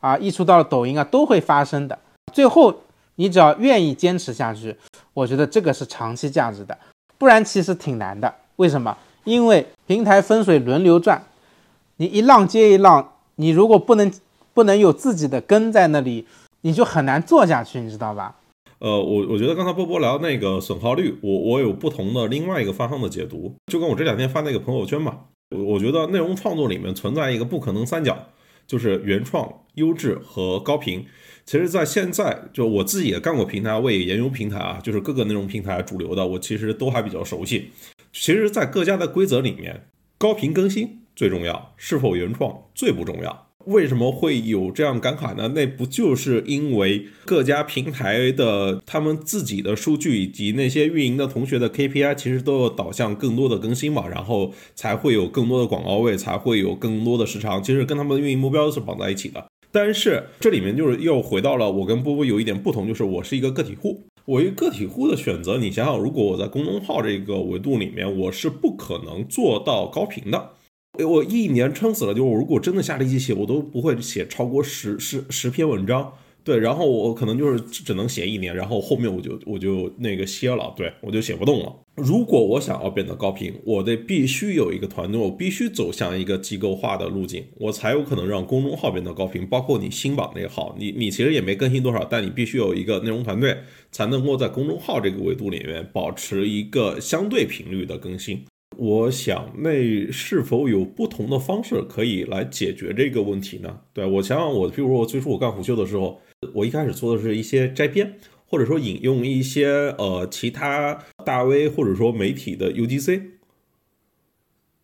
[0.00, 1.98] 啊，溢出到了抖音啊，都会发生的。
[2.32, 2.82] 最后
[3.16, 4.76] 你只要愿意坚持下去，
[5.14, 6.76] 我觉得这个是长期价值的，
[7.16, 8.34] 不然其实挺难的。
[8.56, 8.96] 为什么？
[9.24, 11.22] 因为平台分水轮流转，
[11.96, 14.10] 你一浪接一浪，你如果不能
[14.54, 16.26] 不能有自己的根在那里，
[16.62, 18.36] 你就很难做下去，你知道吧？
[18.78, 25.18] 呃，我我觉得刚才波波聊那个损耗率，我我有不同的另外一个方向的解读，就跟我这两天发那个朋友圈嘛，
[25.50, 28.28] 我我觉得内容创作里面存在一个不可能三角，
[28.66, 31.06] 就是原创、优质和高频。
[31.46, 37.70] 其实，在现在就我自己也干过平台，我也研究平台啊，就是各个内容平台主流的，我其实都还比较熟悉。
[38.12, 39.86] 其实，在各家的规则里面，
[40.18, 43.47] 高频更新最重要，是否原创最不重要。
[43.68, 45.48] 为什么会有这样感慨呢？
[45.48, 59.44] 那不就是因为各家平台的他们自己的数据以及那些运营的同学的 KPI 其实都有导向更多的更新嘛，然后才会有更多的广告位，才会有更多的时长，其实跟他们的运营目标是绑在一起的。
[59.70, 70.52] 但是这里面就是又回到了我跟波波有一点不同，就是我是一个个体户，我一个个体户的选择，你想想，如果我在公众号这个维度里面，我是不可能做到高频的。
[71.04, 76.12] 我一年撑死了，就是我如果真的下力气写，我都不会写超过十十十篇文章。
[76.44, 81.76] 对，然后我可能就是只能写一年，然后后面我就我就那个歇了，对我就写不动了。
[81.96, 89.46] 如果我想要变得高频，我得必须有一个团队，我必须走向一个机构化的路径，我才有可能让公众号变得高频。
[89.46, 93.58] 包括你新榜那个号，你你其实也没更新多少，但你必须有一个内容团队，
[93.92, 98.44] 才能够在公众号这个维度里面保持一个相对频率的更新。
[98.78, 103.80] 我想，那是否有不同的方式可以来解决这个问题呢？
[103.92, 106.20] 对我想想，我比如说我最初我干虎嗅的时候，
[106.54, 109.66] 我一开始做的是一些摘编，或者说引用一些
[109.98, 113.22] 呃其他大 V 或者说媒体的 UGC。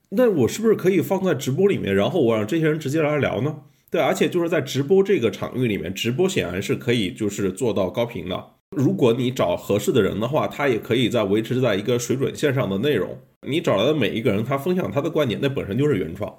[0.08, 3.62] 那我是不是可以放在直播里面，然后我让这些人直接来聊呢？
[3.92, 8.53] 对，而且就是在直播这个场域里面，直播显然是可以就是做到高频的。
[8.76, 13.18] 如果你找合适的人的话，他也可以在维持在一个水准线上的内容。
[13.46, 16.32] 你找来的每一个人，他分享他的观点，那本身就是原创。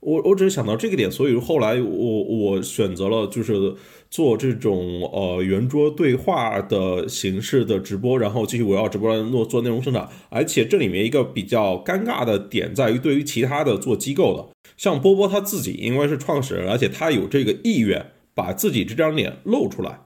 [0.00, 3.74] 我我只是想到这个点，所以后来我我选择了就是
[4.10, 10.06] 做这种呃圆桌对话的形式的直播，然后继续围绕直播来做做内容生产。
[10.28, 20.00] 而且这里面一个比较尴尬的点在于，对于其他的做机构的，像波波他自己因为是创始人，而且他有这个意愿把自己这张脸露出来，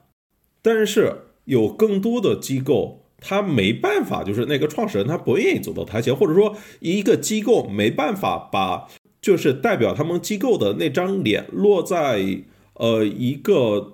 [0.61, 1.13] 但是。
[1.49, 8.87] 有更多的机构，他没办法，就是那个创始人他不愿意走到台前，或者说一个机构没办法把
[9.19, 12.23] 就是代表他们机构的那张脸落在
[12.75, 13.93] 呃一个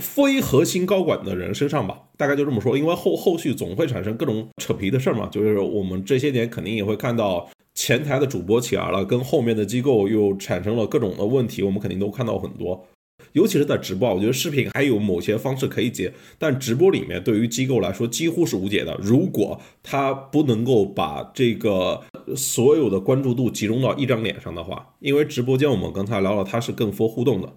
[0.00, 12.86] 非核心高管的人身上吧，大概就这么说，因为后后续总会产生各种扯皮的事儿嘛，就是我们这些年肯定也会看到前台的主播起来了，跟后面的机构又产生了各种的问题，我们肯定都看到很多。
[13.32, 18.94] 尤其是在直播，我觉得视频还有某些方式可以解，但直播里面对于机构来说几乎是无解的。
[19.00, 22.02] 如果他不能够把这个
[22.36, 27.54] 所有的关注度集中到一张脸上的话，因为直播间我们刚才聊了，它是更 for 互动的，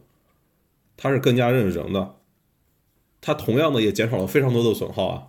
[0.95, 2.15] 它是更加认人的，
[3.19, 5.27] 它同样的也减少了非常多的损耗啊。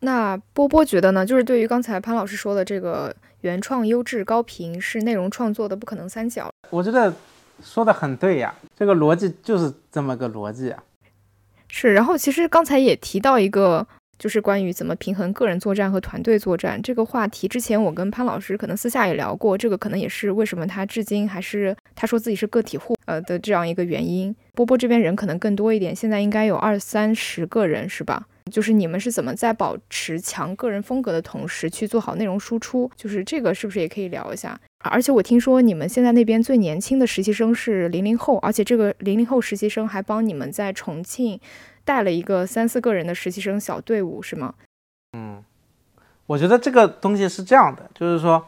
[0.00, 1.26] 那波波觉得呢？
[1.26, 7.12] 就是对于刚才潘老师说的这个原创、优质、高频是内容创作的不可能三角，我觉得。
[7.62, 10.82] 说的很对呀，这个逻辑就是这么个逻辑啊。
[11.68, 13.86] 是，然后其实刚才也提到一个，
[14.18, 17.48] 就是关于怎么平衡个人作战和团队作战这个话题。
[17.48, 24.34] 之前我跟潘老师可能私下也聊过，这个可能也是为什么他至今还是他说自己是个体户呃的这样一个原因。
[24.54, 28.26] 波波这边人可能更多一点，现在应该有二三十个人是吧？
[28.50, 32.88] 就是你们是怎么在保持强个人风格的同时去做好内容输出？
[32.96, 34.58] 就是这个是不是也可以聊一下？
[34.80, 41.40] 而且我听说你们现在那边最年轻的实习生是零零后，而且这个零零后实习生还帮你们在重庆
[41.84, 44.54] 带了一个三四个人的实习生小队伍，是吗？
[45.16, 45.42] 嗯，
[46.26, 48.46] 我觉得这个东西是这样的，就是说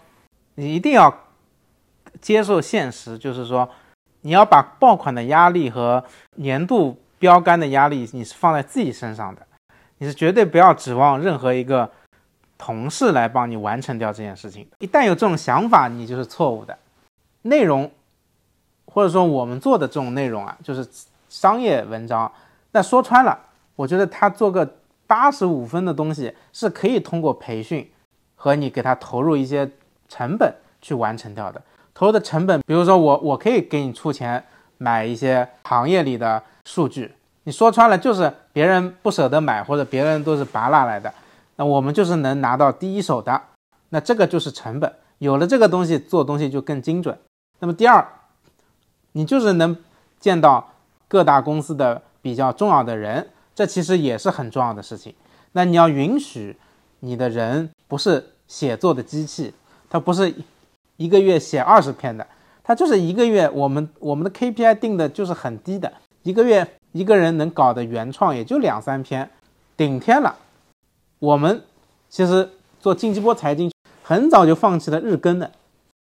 [0.54, 1.24] 你一定要
[2.20, 3.68] 接受现实，就是说
[4.20, 6.04] 你要把爆款的压力和
[6.36, 9.46] 年度标杆的压力，你是放在自己身上的。
[9.98, 11.90] 你是绝对不要指望任何一个
[12.58, 14.68] 同事来帮你完成掉这件事情。
[14.80, 16.76] 一旦有这种想法，你就是错误的。
[17.42, 17.90] 内容，
[18.84, 20.86] 或者说我们做的这种内容啊，就是
[21.28, 22.30] 商业文章。
[22.72, 23.38] 那说穿了，
[23.76, 24.68] 我觉得他做个
[25.06, 27.88] 八十五分的东西是可以通过培训
[28.34, 29.70] 和你给他投入一些
[30.08, 31.62] 成本去完成掉的。
[31.94, 34.44] 投入的成本，比如说我我可以给你出钱
[34.76, 37.14] 买一些行业里的数据。
[37.44, 41.12] 你说穿了就是别人不舍得买，或者别人都是拔拉来的，
[41.58, 43.42] 那我们就是能拿到第一手的，
[43.90, 44.90] 那这个就是成本。
[45.18, 47.18] 有了这个东西，做东西就更精准。
[47.58, 48.08] 那么第二，
[49.12, 49.76] 你就是能
[50.18, 50.72] 见到
[51.06, 55.14] 各大公司的比较重要的人，这其实也是很重要的事情。
[55.52, 56.56] 那你要允许
[57.00, 59.52] 你的人不是写作的机器，
[59.90, 60.34] 他不是
[60.96, 62.26] 一个月写二十篇的，
[62.64, 65.92] 他就是一个月我们我们的 KPI 定的就是很低的，
[66.22, 66.66] 一个月。
[66.92, 69.28] 一个人能搞的原创也就两三篇，
[69.76, 70.34] 顶天了。
[71.20, 71.62] 我们
[72.08, 73.70] 其实做经济波财经
[74.02, 75.46] 很早就放弃了日更的，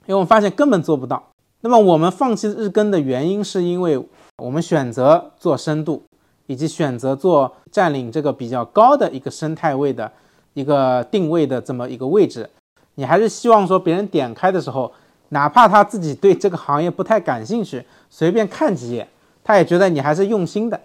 [0.07, 1.22] 因为我们发现根本做不到。
[1.61, 4.05] 那么我们放弃日更的原因，是因为
[4.38, 6.03] 我们选择做深度，
[6.46, 10.11] 以及选择做占领这个比较高的一个生态位的
[10.53, 12.50] 一个定位的这么一个位置。
[12.96, 14.92] 你还是希望说别人点开的时候
[15.31, 19.09] 哪怕他自己对这个行业不太感兴趣，随便看几眼，
[19.42, 20.81] 他也觉得你还是用心的，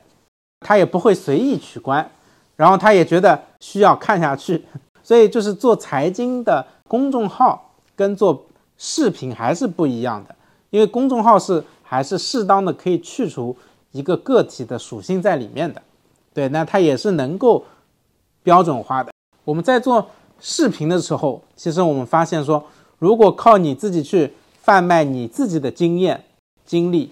[0.62, 2.10] 他也不会随意取关，
[2.56, 4.66] 然后他也觉得需要看下去。
[5.04, 8.46] 所以就是做财经的公众号跟做
[8.78, 10.36] 视频还是不一样的，
[10.70, 13.56] 因为公众号是还是适当的可以去除
[13.92, 15.82] 一个个体的属性在里面的，
[16.34, 17.66] 对，那它也是能够
[18.44, 19.12] 标准化的。
[19.44, 20.08] 我们在做
[20.40, 22.64] 视频的时候，其实我们发现说，
[23.00, 26.24] 如果靠你自己去贩卖你自己的经验
[26.66, 27.12] 经历，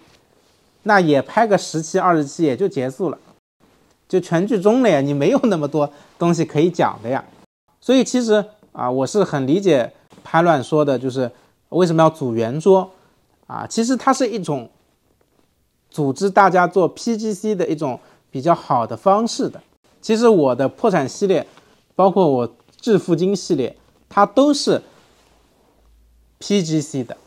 [0.84, 3.18] 那也拍个十期二十期也就结束了，
[4.08, 7.24] 就全剧终了呀，你没有那么多东西可以讲的呀。
[7.82, 9.94] 所以其实啊，我是很理解
[10.24, 11.32] 潘乱说的，就是
[11.70, 12.92] 为什么要组圆桌
[13.48, 13.66] 啊？
[13.68, 14.70] 其实它是一种
[15.90, 18.00] 组织大家做 PGC 的一种
[18.32, 19.62] 比较好的方式的。
[20.02, 21.48] 其实我的破产系列。
[21.98, 23.76] 包括我致富经系列，
[24.08, 24.84] 它都是
[26.40, 27.18] PGC 的，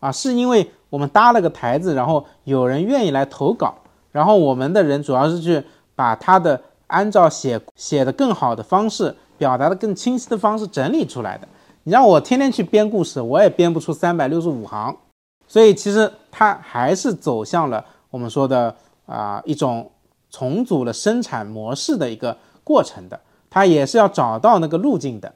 [0.00, 3.76] 啊，是因为我们搭了个台子，然后有人愿意来投稿，
[4.10, 5.62] 然后我们的人主要是去
[6.02, 11.46] 把他的按照写写的更好的方式，表达的更清晰的方式整理出来的。
[11.84, 14.96] 你让我天天去编故事，我也编不出三百六十五行，
[15.46, 18.74] 所以其实它还是走向了我们说的
[19.06, 19.92] 啊一种
[20.28, 23.20] 重组了生产模式的一个过程的。
[23.48, 25.32] 他也是要找到那个路径的。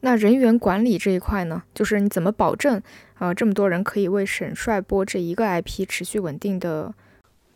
[0.00, 1.62] 那人员管理这一块呢？
[1.74, 2.80] 就是你怎么保证
[3.18, 6.94] 啊，这么多人可以为沈帅波这一个 IP 持续稳定的？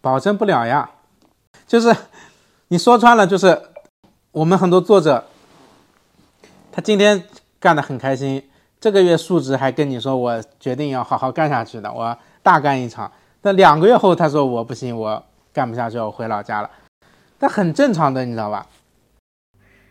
[0.03, 0.91] 保证不了呀。
[1.67, 1.95] 就是
[2.75, 3.57] 你说穿了，就是
[4.33, 5.23] 我们很多作者，
[6.73, 7.23] 他今天
[7.61, 8.43] 干得很开心，
[8.81, 13.13] 这个月数值还跟你说，我决定要好好干下去的，我大干一场。
[13.43, 16.71] 那两个月后，他说我不行，我干不下去，我回老家了。
[17.39, 18.67] 那很正常的，你知道吧？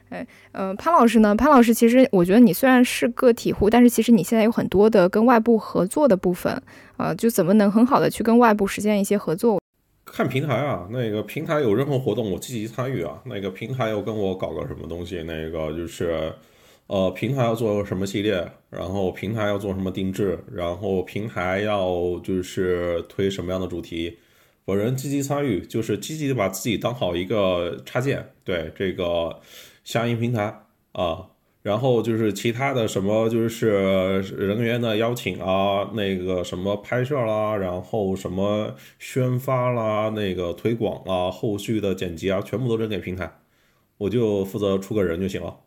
[0.09, 1.33] 哎，呃，潘老师呢？
[1.33, 6.61] 潘老师，其实我觉得你虽然是个体户，但是其实你现在有很多的跟外部合作的部分，
[6.97, 9.62] 呃，就怎么能很好的去跟外部实现一些合作？
[10.05, 13.21] 看平台啊，那个平台有任何活动，我积极参与啊。
[13.25, 16.33] 那个平台要跟我搞个什么东西，那个就是，
[16.87, 24.17] 呃，平台要做什么系列，然后平台要做什么定制，然后平台要就是推什么样的主题，
[24.65, 29.39] 本人积极参与，就是积极的把自己当好一个插件，对这个。
[29.85, 30.61] 相应平台
[30.93, 31.27] 啊，
[31.63, 43.39] 然后就是其他的什么，就是人员的邀请啊，那个什么拍摄啦，然后什么宣发啦，那个推广啊，后续的剪辑啊，全部都扔给平台，
[43.97, 45.62] 我就负责出个人就行了。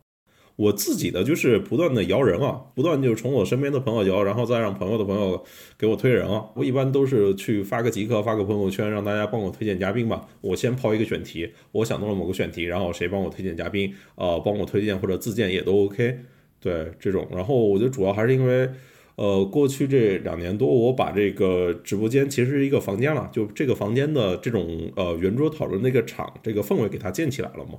[0.57, 5.45] 我自己的就是不断的摇人啊，不断就是从我身边的朋友摇，然后再让朋友的朋友
[5.79, 6.47] 给我推人啊。
[6.55, 10.27] 我一般都是去发个即刻，发个朋友圈，让大家帮我推荐嘉宾吧。
[10.40, 16.19] 我先抛一个选题，我想到了某个选题，然后谁帮我推荐嘉宾，呃，帮我推荐或者自荐也都 OK。
[16.59, 18.69] 对这种，然后我觉得主要还是因为，
[19.16, 27.79] 呃，过去这两年多，我把这个直播间其实是一个房间了，就这个房间的这种呃圆桌讨论那个场，这个氛围给它建起来了嘛。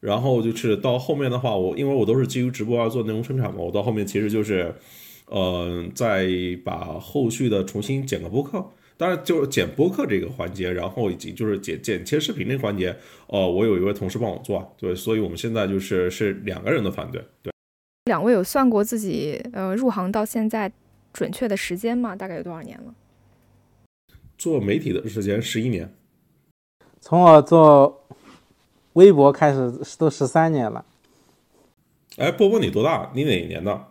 [0.00, 4.72] 然后就是到后面的话，我因为我都是基于直播而做内容生产嘛，我到后面其实就是，
[5.26, 6.28] 呃，再
[6.64, 8.64] 把后续的重新剪个播客，
[8.96, 17.52] 当然就是剪播客这个环节，然后以及就是剪剪切视频那环节，呃，我有一位同事帮我做，对，所以我们现在就是是两个人的团队，对。
[18.04, 20.72] 两位有算过自己呃入行到现在
[21.12, 22.14] 准确的时间吗？
[22.14, 22.94] 大概有多少年了？
[24.38, 25.92] 做媒体的时间十一年，
[27.00, 28.04] 从我做。
[28.98, 30.84] 微博开始都十三年了，
[32.16, 33.12] 哎，波波你多大？
[33.14, 33.86] 你哪一年的？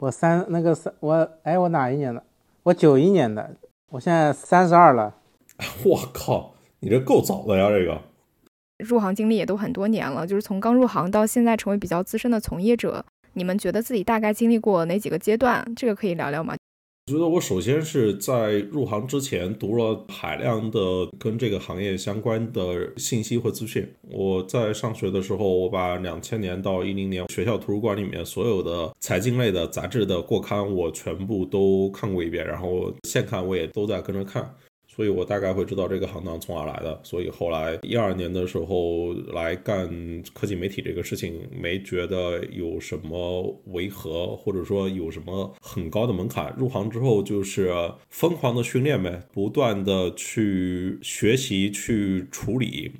[0.00, 2.22] 我三那个三我哎我哪一年的？
[2.64, 3.56] 我九一年的，
[3.88, 5.14] 我现在三十二了。
[5.82, 7.70] 我靠，你这够早的呀！
[7.70, 8.02] 这个
[8.84, 15.64] 入行经历也都很多年了，就是从刚入行到现在成为比较资深的从业者，你们觉得自己大概经历过哪几个阶段？
[15.74, 16.54] 这个可以聊聊吗？
[17.06, 20.78] 我觉得我首先是在入行之前读了海量的
[21.18, 23.84] 跟这个行业相关的信息和资讯。
[24.02, 34.54] 我在上学的时候，我把两千年到一零年学校图书馆里面所有的财经类的杂志的过刊，我全部都看过一遍，然后现看我也都在跟着看。
[34.94, 37.00] 所以我大概会知道这个行当从哪来的。
[37.02, 39.88] 所以后来一二年的时候来干
[40.34, 46.54] 科技媒体这个事情，没觉得有什么违和，或者说有什么很高的门槛。
[46.58, 47.72] 入行之后就是
[48.10, 52.92] 疯狂的训练呗，不断的去学习、去处理，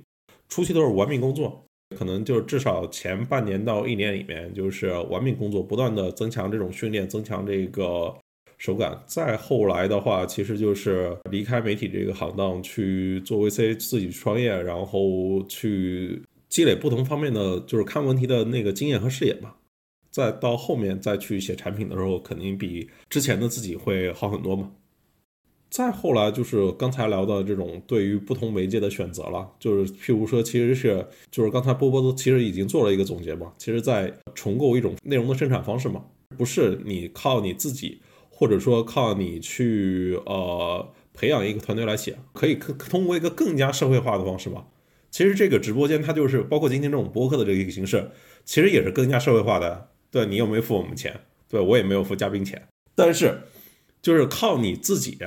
[0.48, 1.62] 初期都是玩命工作，
[1.94, 8.16] 可能就是至少前半年到一年里面就是玩命工作，不断的增强这种训练，增强这个。
[8.62, 19.54] 手感，再后来的话，其实就是离开媒体这个行当，去做 VC，自己创业，然后去积累不同方面的，就是看问题的那个经验和视野嘛。
[20.12, 24.70] 再到后面再去写产品的时候，肯定比之前的自己会好很多嘛。
[25.68, 36.04] 再后来就是刚才聊的这种对于不同媒介的选择了，就是譬如说，其实是就是刚才波波都其实已经做了一个总结嘛，其实在重构一种内容的生产方式嘛，
[36.36, 38.00] 不是你靠你自己，
[38.32, 44.64] 或者说靠你去呃培养一个团队来写，可以可通过一个更加社会化的方式嘛。
[45.10, 48.10] 其实这个直播间它就是包括今天这种播客的这个形式，
[48.44, 49.90] 其实也是更加社会化的。
[50.10, 53.42] 对你又没付我们钱，对我也没有付嘉宾钱，但是
[54.00, 55.18] 就是靠你自己。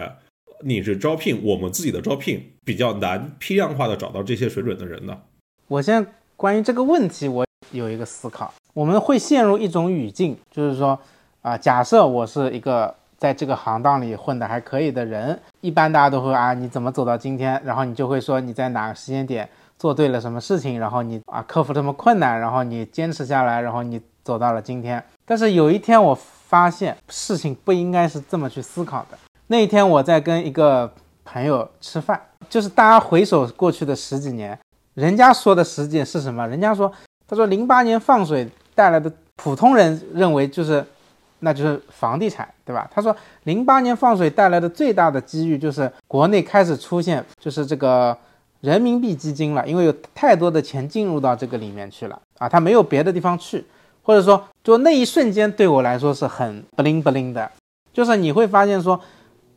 [0.61, 5.23] 你是招聘我们自己的招聘比较难批量化的找到这些水准的人呢？
[5.67, 8.53] 我现在关于这个问题，我有一个思考。
[8.73, 10.97] 我们会陷入一种语境，就是说，
[11.45, 17.61] 啊，假设我是一个在这个行当里混得还可以的人，一般大家都会啊，你怎么走到今天？
[17.63, 25.03] 然后你就会说你在哪个时间点做对了什么事情，然后你啊克服这么困难，然后你坚持下来，然后你走到了今天。
[25.23, 29.17] 但是有一天我发现事情不应该是这么去思考的。
[29.45, 30.91] 那一天我在跟一个
[31.23, 32.19] 朋友吃饭，
[32.49, 34.57] 就是大家回首过去的十几年，
[34.95, 36.47] 人家说的实际是什么？
[36.47, 36.91] 人家说，
[37.27, 40.83] 他说零八年放水带来的普通人认为就是，
[41.45, 42.89] 那就是房地产，对吧？
[42.91, 48.17] 他说零八年放水带来的最大的机遇就是国内开始出现就是这个
[48.61, 53.63] 人民币基金了，因为有太多的钱进入到这个里面去了啊，他没有别的地方去，
[54.01, 57.49] 或者说就那一瞬间对我来说是很不灵不灵的，
[57.93, 58.99] 就是你会发现说。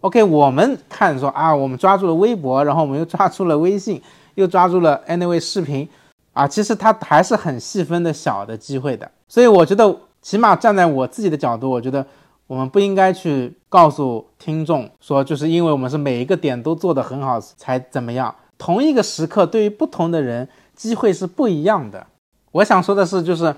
[0.01, 4.01] OK，我们看说啊，我们抓住了微博，然后我们又抓住了微信，
[4.37, 5.89] 又抓住了 Anyway 视频，
[6.33, 9.11] 啊，其实它还是很细分的小的机会的。
[9.27, 9.93] 所以我觉得，
[10.23, 12.07] 起码站在我自己的角度，我觉得
[12.47, 18.35] 我们不应该去告诉听众说，就是因为我们是每一个点都做得很好才怎么样。
[18.57, 22.07] 同一个时刻，对于不同的人，机会是不一样的。
[22.53, 23.55] 我想说的是，就是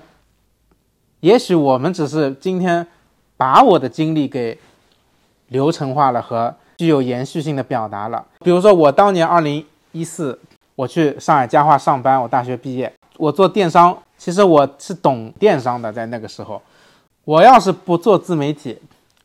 [1.21, 2.87] 也许我们只是今天
[3.37, 4.57] 把我的经历给。
[5.51, 8.25] 流程化了和具有延续性的表达了。
[8.39, 10.39] 比如说，我当年二零一四，
[10.77, 15.91] 我去上海家化上班，我大学毕业，我做电商，其实我是懂电商的。
[15.91, 16.61] 在那个时候，
[17.25, 18.77] 我要是不做自媒体，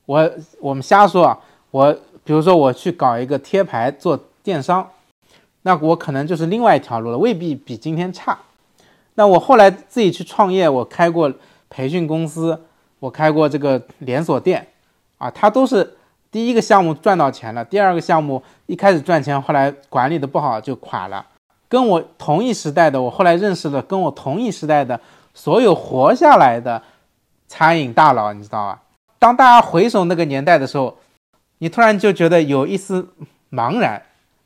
[0.06, 1.38] 我我们瞎说啊，
[1.70, 1.92] 我
[2.24, 4.88] 比如说我去搞一个贴牌做电商，
[5.60, 8.38] 那我可能就是另外一条路了，未必比今天差。
[9.16, 11.30] 那我后来自己去创业，我开过
[11.68, 12.58] 培训公司，
[12.98, 14.66] 我开过这个连锁店，
[15.18, 15.94] 啊，它都是。
[16.32, 21.24] 第一个项目赚到钱了，第二个项目一开始赚钱，后来管理的不好就垮了。
[21.68, 25.00] 跟我同一时代的，我后来认识了跟我同一时代的
[25.34, 26.82] 所有活下来的
[27.48, 28.82] 餐饮大佬，你知道吧？
[29.18, 30.96] 当大家回首那个年代的时候，
[31.58, 33.08] 你突然就觉得有一丝
[33.50, 34.02] 茫然，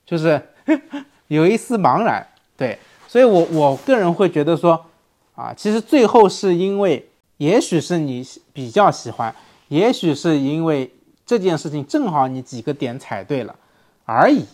[0.07, 0.41] 就是
[1.29, 2.27] 有一丝茫然。
[2.57, 4.87] 对，所以我我个人会觉得说，
[5.35, 7.09] 啊，其实最后是因为，
[7.39, 9.35] 也许是你比较喜欢，
[9.68, 10.91] 也许是因为。
[11.27, 13.55] 这件事情正好你几个点踩对了
[14.05, 14.45] 而已，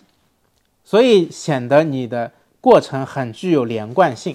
[0.84, 2.30] 所以显得你的
[2.66, 4.34] 过程很具有连贯性。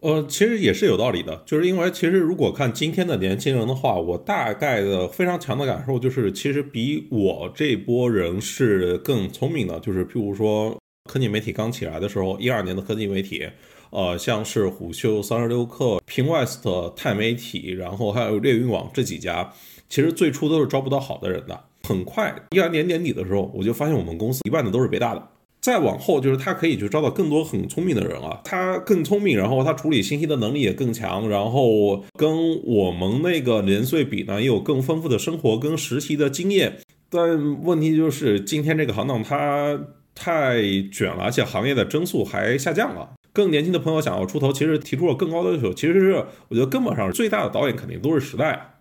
[0.00, 9.78] 呃，其实也是有道理的，就是因为其实如果看今天的年轻人的话，我大概的非常强的感受就是，其实比我这波人是更聪明的。
[9.78, 10.76] 就是譬如说
[11.08, 13.48] 科技媒体刚起来的时候，一二年的科技媒体，
[13.90, 19.52] 呃，像是虎嗅、三十六氪、平 West、钛媒体，然后还有猎云网这几家。
[19.88, 21.62] 其实最初都是招不到好的人的。
[21.84, 25.28] 很快，一二年年底的时候，我就发现我们公司一半的都是北大的。
[25.64, 36.80] 再往后，就是他可以去招到更多很聪明的人啊，他更聪明，然后他处理信息的能力也更强，然后跟我们那个年岁比呢，也有更丰富的生活跟实习的经验。
[37.08, 39.80] 但问题就是，今天这个行当它
[40.14, 40.60] 太
[40.92, 43.14] 卷了，而且行业的增速还下降了。
[43.32, 45.72] 更年轻的朋友想要出头，其实提出了更高的要求。
[45.72, 48.74] 其实是我觉得根本上最大的导演肯定都是时代啊。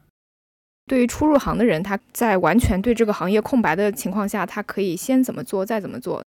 [0.85, 6.21] 对于初入行的人，他在完全对这个行业空白的情况下，他可以先怎么做，再怎么做。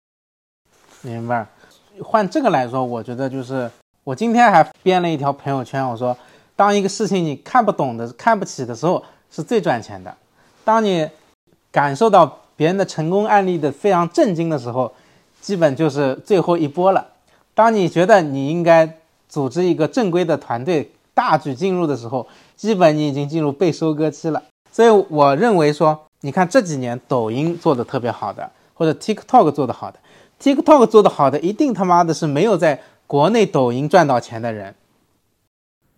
[1.06, 1.46] 明白。
[2.02, 3.70] 换这个来说，我觉得就是
[4.04, 6.18] 我今天还编了一条朋友圈，我说，
[6.56, 10.12] 当一个事情你看不懂的、看不起的时候，是最赚钱的；
[10.64, 11.08] 当你
[11.72, 14.92] 感受到别人的成功案例的非常震惊的时候，
[15.40, 17.06] 基本就是最后一波了。
[17.54, 18.98] 当你觉得你应该
[19.30, 22.28] 组织一个正规的团队，大举进入的时候。
[22.56, 24.42] 基本你已经进入被收割期了，
[24.72, 30.00] 所以我认为说，你看这几年抖音做的特别好的，或者 TikTok 做的好的
[30.42, 34.76] ，TikTok 做的好的，一定他妈的是没有在国内抖音赚到钱的人。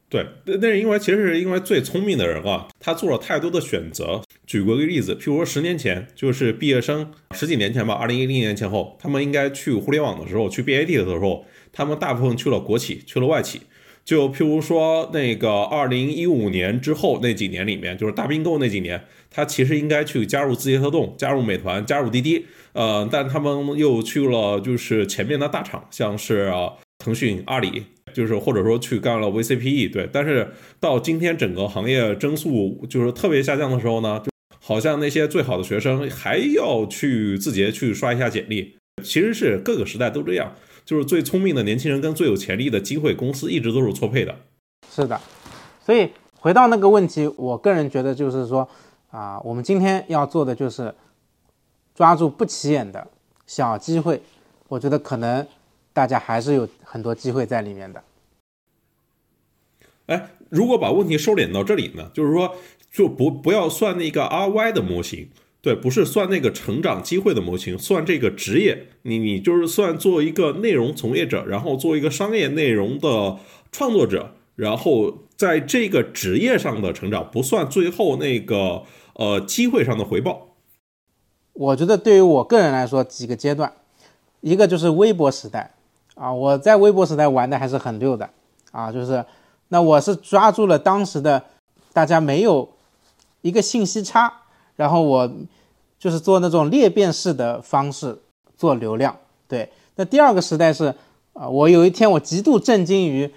[0.09, 4.21] 对，那那是因为其实是因为最聪明的人啊，他做了太多的选择。
[4.45, 13.63] 举过一个例子，譬如说十年前，就是毕业生十几年前吧，二零一零年前后，他们应该去互联网的时候，去 BAT 的时候，他们大部分去了国企，去了外企。
[14.05, 26.51] 就譬如说那个二零一五年之后那几年里面，就是大并购那几年，他其实应该去加入字节跳动、加入美团、加入滴滴，呃，但他们又去了就是前面的大厂，像是
[26.97, 30.09] 腾讯、阿里，就是或者说去干了 VCPE，对。
[30.11, 38.75] 但是到今天整个行业增速就是特别下降的时候呢，就好像那些最好的学生还要去字节去刷一下简历。
[39.03, 44.35] 其实是各个时代都这样，就是最聪明的年轻人跟最有潜力的机会公司一直都是错配的。
[44.91, 45.21] 是的，
[45.85, 48.67] 所以回到那个问题，我个人觉得就是说
[49.09, 50.93] 啊，我们今天要做的就是
[51.95, 53.07] 抓住不起眼的
[53.45, 54.21] 小机会。
[54.67, 55.47] 我觉得可能
[55.93, 58.03] 大家还是有很多机会在里面的。
[60.07, 62.55] 哎，如果把问题收敛到这里呢，就是说
[62.91, 65.29] 就不不要算那个 RY 的模型。
[65.59, 73.37] 对，不是算那个成长机会的模型，算这个职业，你你就是算做一个内容从业者，然后做一个商业内容的
[73.71, 78.83] 创作者，然后在这个职业上的成长，不算最后那个
[79.13, 80.47] 呃机会上的回报。
[81.53, 83.71] 我觉得对于我个人来说，几个阶段，
[84.41, 85.75] 一个就是微博时代
[86.15, 88.29] 啊，我在微博时代玩的还是很溜的
[88.71, 89.23] 啊，就是
[89.69, 91.45] 那我是抓住了当时的
[91.93, 92.69] 大家没有
[93.41, 94.41] 一个信息差，
[94.75, 95.31] 然后我。
[95.99, 98.15] 就是做那种裂变式的方式
[98.55, 99.17] 做流量，
[99.47, 99.67] 对。
[99.95, 100.93] 那第二个时代是，
[101.33, 103.33] 啊，我有一天我极度震惊于，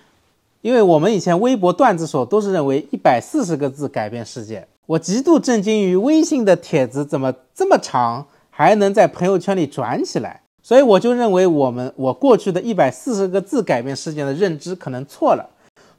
[0.61, 15.49] 因为我们以前微博段子手都是认为一百四十个字改变世界，我极度震惊于微信的帖子怎么这么长还能在朋友圈里转起来，所以我就认为我们我过去的一百四十个字改变世界的认知可能错了，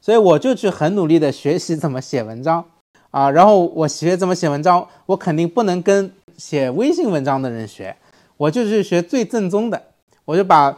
[0.00, 2.64] 所以我就去很努力的学习怎么写文章，
[3.10, 6.10] 啊，然后我学怎么写文章，我肯定不能跟。
[6.38, 7.94] 写微信文章的人学，
[8.36, 9.80] 我就去学最正宗的，
[10.24, 10.76] 我就把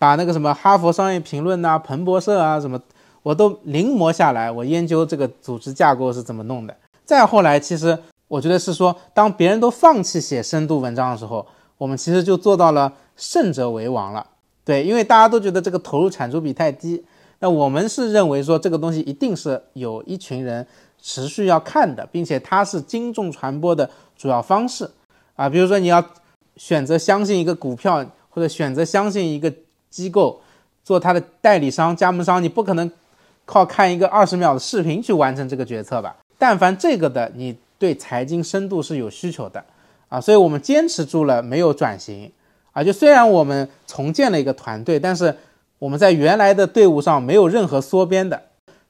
[0.00, 2.80] 把那个什么哈佛商业评论呐、彭博社啊什么，
[3.22, 4.50] 我都临摹下来。
[4.50, 6.74] 我研究这个组织架构是怎么弄的。
[7.04, 11.46] 再后来，其实我觉得是说，当别人都放弃写深度文章的时候，
[11.76, 14.26] 我们其实就做到了胜者为王了。
[14.64, 17.04] 对，因为大家都觉得这个投入产出比太低，
[17.40, 20.66] 那我们是认为说这个东西一定是有一群人
[20.98, 23.90] 持续要看的，并且它是精众传播的。
[24.16, 24.90] 主要方式
[25.34, 26.02] 啊，比如说你要
[26.56, 29.50] 选择相信一个股票，或者选择相信一个
[29.90, 30.40] 机构
[30.82, 32.90] 做他的代理商、加盟商，你不可能
[33.44, 36.16] 靠看一个二十秒的视频去完成这个决策吧？
[36.38, 39.62] 但凡这个的，你对财经深度是有需求的
[40.08, 42.32] 啊，所以我们坚持住了，没有转型
[42.72, 42.82] 啊。
[42.82, 45.36] 就虽然我们重建了一个团队，但是
[45.78, 48.42] 我们在原来的队伍上没有任何缩编的，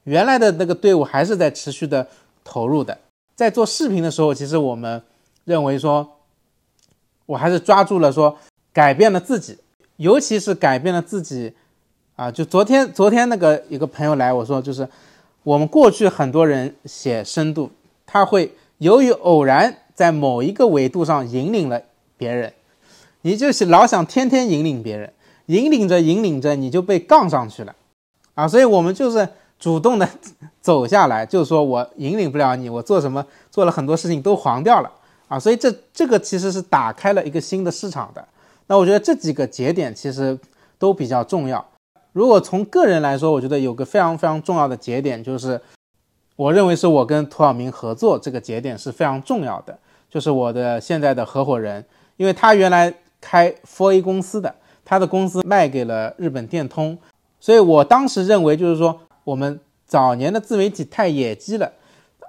[0.04, 2.06] 原来的那个队伍还是在持续的
[2.44, 2.98] 投入的。
[3.34, 5.02] 在做视频的时候，其实我们。
[5.46, 6.06] 认为说，
[7.26, 8.36] 我还是抓住了说，
[8.72, 9.58] 改变了自己，
[10.00, 11.52] 尤其是改变了自己，
[12.16, 14.88] 啊，就昨天昨天那个一个朋友来，我说就是，
[15.42, 17.70] 我们过去很多人写深度，
[18.06, 21.82] 他会由于偶然在某一个维度上引领了
[22.16, 22.50] 别人，
[23.20, 25.12] 你就是老想天天引领别人，
[25.46, 27.76] 引领着引领着你就被杠上去了，
[28.34, 29.28] 啊，所以我们就是
[29.58, 30.08] 主动的
[30.62, 34.90] 走下来，就是说我引领不了你，我做什么做了很多事情都黄掉了。
[35.28, 38.26] 啊，所以这这个其实是打开了一个新的市场的。
[38.70, 40.38] 那我觉得这几个节点其实
[40.78, 41.66] 都比较重要。
[42.12, 45.60] 如果从个人来说，我觉得有个非常非常重要的节点，就是
[46.36, 49.76] 我认为是我跟涂晓明合作这个节点是非常重要的。
[50.08, 51.84] 就是我的现在的合伙人，
[52.16, 54.54] 因为他原来开 for A 公司的，
[54.84, 56.96] 他的公司卖给了日本电通，
[57.40, 61.72] 所以我当时认为就是说我们早年的自媒体太野鸡了，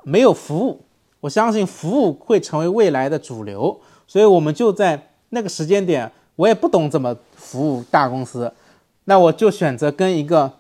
[0.04, 0.82] 没有服务。
[1.20, 8.54] 我相信服务会成为未来的主流，所以我们就在那个时间点，我也不懂怎么服务大公司，
[9.06, 10.52] 那我就选择跟一个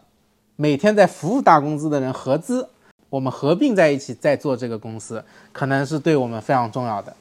[0.56, 2.70] 每天在服务大公司的人合资，
[3.10, 7.16] 我们合并在一起再做这个公司，可能是对我们非常重要的。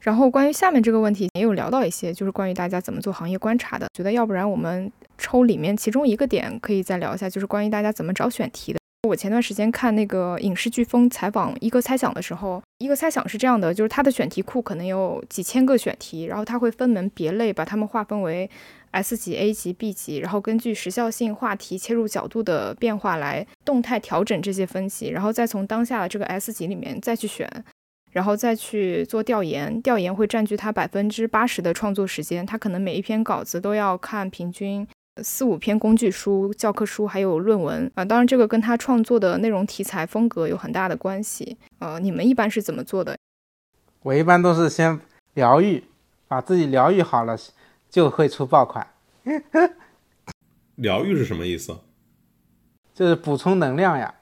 [0.00, 8.81] 然后关于下面这个问题也有聊到一些，就是关于大家怎么做行业观察的，觉得要不然我们抽里面其中一个点可以再聊一下，就是关于大家怎么找选题的。
[9.08, 18.48] 我前段时间看那个影视飓风采访一个猜想的时候，一个猜想是这样的，就是他的选题库可能有几千个选题，然后他会分门别类，把它们划分为
[18.92, 27.48] S 级、A 级、B 级，然后根据时效性、话题、切入角度的变化来动态调整这些分级，然后再从当下的这个 S 级里面再去选，
[28.12, 34.86] 然后再去做调研，调研会占据他百分之八十的创作时间，他可能每一篇稿子都要看平均。
[35.20, 41.58] 四五篇工具书、教科书，还有论文啊，当然这个跟他创作的内容题材风格有很大的关系。
[41.80, 43.14] 呃，你们一般是怎么做的？
[44.02, 44.98] 我一般都是先
[45.34, 45.84] 疗愈，
[46.26, 47.36] 把自己疗愈好了，
[47.90, 48.86] 就会出爆款。
[50.76, 51.76] 疗愈是什么意思？
[52.94, 54.14] 就是补充能量呀，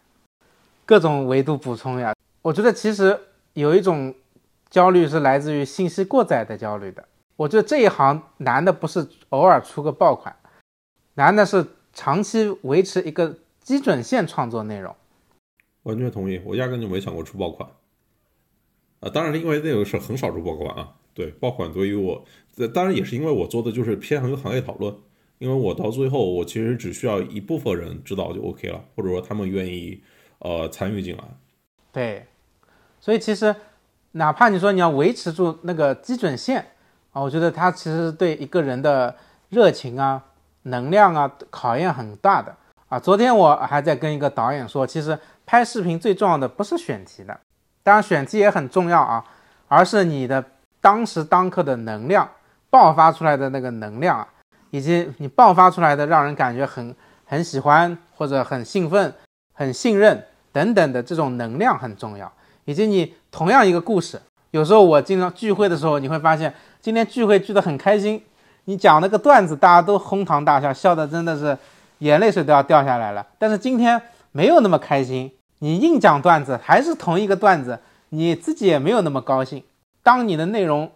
[0.84, 2.12] 各种维度补充呀。
[2.43, 3.16] 我觉得其实
[3.53, 4.12] 有一种
[4.68, 7.05] 焦虑是来自于信息过载的焦虑的。
[7.36, 10.34] 我觉得这一行难的不是偶尔出个爆款，
[11.14, 14.94] 难的是长期维持一个基准线创作内容。
[15.84, 17.68] 完全同意，我压根就没想过出爆款。
[19.00, 20.94] 啊，当然，因为那个是很少出爆款啊。
[21.14, 22.24] 对，爆款对于我，
[22.72, 24.94] 当然也是因为我做的就是偏向于行业讨论。
[25.38, 30.02] 因为我到最后，我其实只需要一部分人知道就 OK 了，或者说他们愿意
[30.40, 31.24] 呃参与进来。
[31.90, 32.26] 对，
[33.00, 33.56] 所以其实
[34.12, 36.72] 哪怕你说你要维持住那个基准线
[37.12, 39.16] 啊，我觉得它其实对一个人的
[39.48, 40.30] 热情啊、
[40.62, 42.54] 能量啊考验很大的
[42.88, 42.98] 啊。
[42.98, 47.38] 昨天我还在跟一个导演说，其实拍视频最重要的不是选题的，
[47.82, 49.24] 当然选题也很重要啊，
[49.68, 50.44] 而是你的
[50.80, 52.28] 当时当刻的能量
[52.68, 54.28] 爆发出来的那个能量啊。
[54.72, 56.94] 以及你爆发出来的让人感觉很
[57.24, 59.12] 很喜欢或者很兴奋、
[59.52, 62.32] 很信任等等的这种能量很重要。
[62.66, 68.22] 以及你同样一个故事，有时候我经常聚会的时候，你会发现今天聚会聚得很开心，
[68.64, 71.56] 你讲那个段子大家都哄堂大笑，笑的真的是
[71.98, 73.26] 眼泪水都要掉下来了。
[73.38, 74.00] 但是今天
[74.32, 77.78] 没有那么开心，你硬讲段子还是同一个段子，
[78.11, 79.62] 你自己也没有那么高兴。
[80.02, 80.90] 当你的内容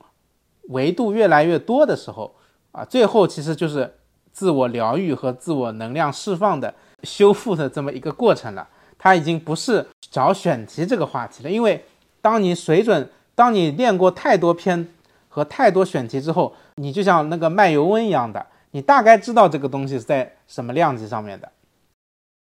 [0.69, 2.35] 维度越来越多的时候。
[2.75, 3.95] 啊，最后其实就是
[4.33, 8.67] 自我疗愈和自我能量释放的修复的这么一个过程了。
[8.99, 11.85] 它已经不是找选题这个话题了，因为
[12.21, 14.89] 当你水准，当你练过太多篇
[15.29, 21.53] 和太多选题之后，你就像那个卖油翁一样的，你大概知道这个东西是在什么量级上面的。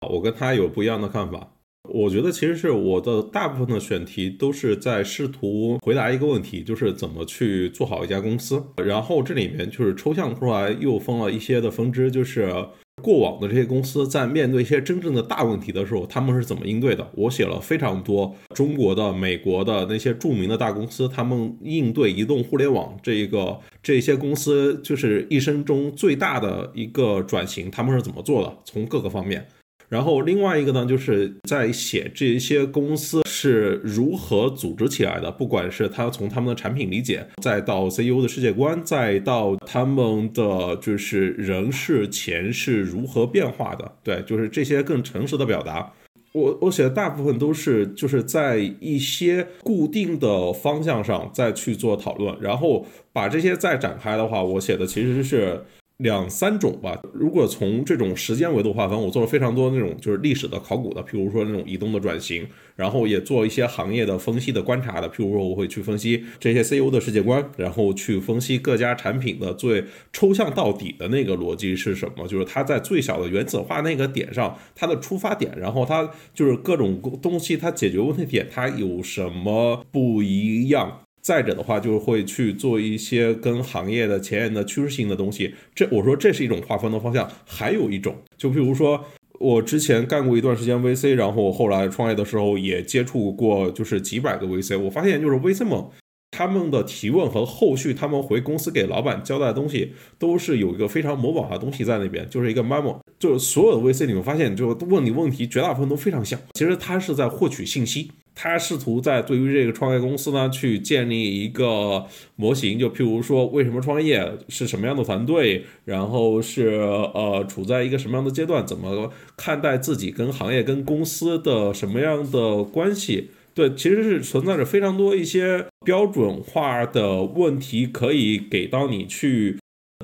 [0.08, 1.48] 我跟他有不一样的看法。
[1.88, 8.62] 我觉得其实是我的大部分的选题都是在试图回答一个问题，就是怎么去做好一家公司。
[8.76, 12.54] 然后这里面就是抽象出来又分了一些的分支，就是
[13.02, 17.06] 过往的这些公司在面对一些真正的大问题的时候，他们是怎么应对的。
[17.14, 29.46] 我写了非常多中国的、美国的那些著名的大公司，他们应对移动互联网这一个这些公司就是一生中最大的一个转型，他们是怎么做的，从各个方面。
[29.90, 45.92] 然后另外一个呢，就是在写这些公司是如何组织起来的，不管是他从他们的产品理解，再到 CEO 的世界观，再到他们的就是人事钱是如何变化的，对，就是这些更诚实的表达。
[46.32, 55.60] 我我写的大部分都是就是在一些固定的方向上再去做讨论，然后把这些再展开的话，我写的其实是。
[56.00, 57.00] 两三种吧。
[57.12, 62.46] 如果从这种时间维度划分，我做了非常多那种就是历史的考古的，譬如说那种移动的转型，
[62.76, 81.02] 然后也做一些行业的分析的观察的，譬如说我会去分析这些 CEO 的世界观，然后去分析各家产品的最抽象到底的那个逻辑是什么，就是它在最小的原子化那个点上它的出发点，然后它就是各种东西它解决问题点它有什么不一样。
[81.20, 85.54] 再者的话，就会去做一些跟行业的前沿的趋势性的东西。
[85.74, 87.30] 这我说这是一种划分的方向。
[87.44, 89.04] 还有一种，就譬如说，
[89.38, 94.78] 我之前干过一段时间 VC，然后后来创业的时候也接触过，就是几百个 VC。
[94.78, 95.84] 我发现就是 VC 们
[96.30, 102.98] 他们的提问和后续他们回公司给老板交代的东西，都是有一个非常模板化的东西在那边，就是一个 memo。
[103.18, 106.40] 就是所有的 VC 你会发现，就问你问题，绝大部分都非常像。
[106.54, 108.10] 其实他是在获取信息。
[108.34, 112.06] 他试图在对于这个创业公司呢，去建立一个
[112.36, 123.30] 模型，就譬如说为什么创业，是什么样的团队，然后是呃处在一个什么样的阶段，怎么看待自己跟行业跟公司的什么样的关系？
[123.52, 129.58] 对，其实是存在着非常多一些标准化的问题，可以给到你去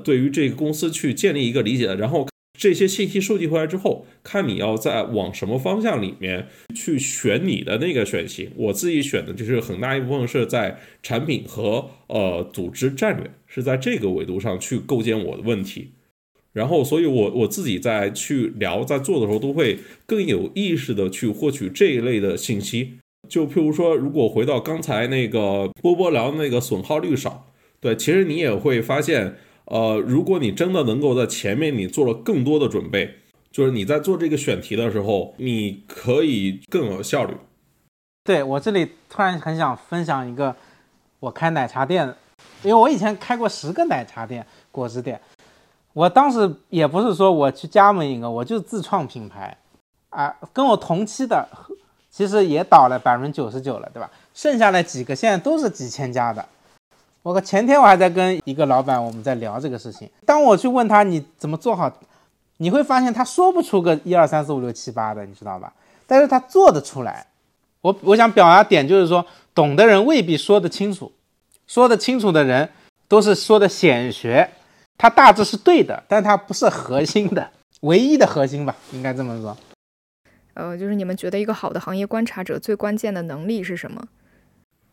[0.04, 2.26] 对于这个公司去建立一个理解，然后。
[2.56, 8.50] 这些信息收集回来之后，看你要在往什么方向里面去选你的那个选型。
[8.56, 15.92] 我自己选的就是很大一部分是在产品和呃组织战略，是在这个维度上去构建我的问题。
[16.52, 22.94] 然后，所以我我自己在去聊在做的时候，都会更有意识的去获取这一类的信息。
[23.28, 29.36] 就譬如说，如果回到刚才那个波波聊那个损耗率少，对，其实你也会发现。
[29.66, 33.18] 呃，如果你真的能够在前面你做了更多的准备，
[33.50, 37.34] 就是你在做这个选题的时候，你可以更有效率。
[38.24, 40.54] 对我这里突然很想分享一个，
[41.20, 42.14] 我开奶茶店，
[42.62, 45.20] 因为我以前开过十个奶茶店、果汁店，
[45.92, 49.56] 我当时也不是说我去加盟一个，我就自创品牌，
[50.10, 51.48] 啊，跟我同期的
[52.10, 54.10] 其实也倒了百分之九十九了，对吧？
[54.32, 56.46] 剩下来几个现在都是几千家的。
[57.26, 60.08] 我个前天我还在跟一个老板，我们在聊这个事情。
[60.24, 61.92] 当我去问他你怎么做好，
[62.58, 65.72] 你会发现他说不出个一二三四五六七八的，你知道吧？
[66.06, 67.26] 但是他做得出来。
[67.80, 71.10] 我我想表达点就是说，懂的人未必说得清楚，
[71.66, 72.70] 说得清楚的人
[73.08, 74.48] 都是说的显学，
[74.96, 77.50] 他大致是对的，但他不是核心的，
[77.80, 79.56] 唯一的核心吧，应该这么说。
[80.54, 84.06] 呃，就是你们觉得一个好的行业观察者最关键的能力是什么？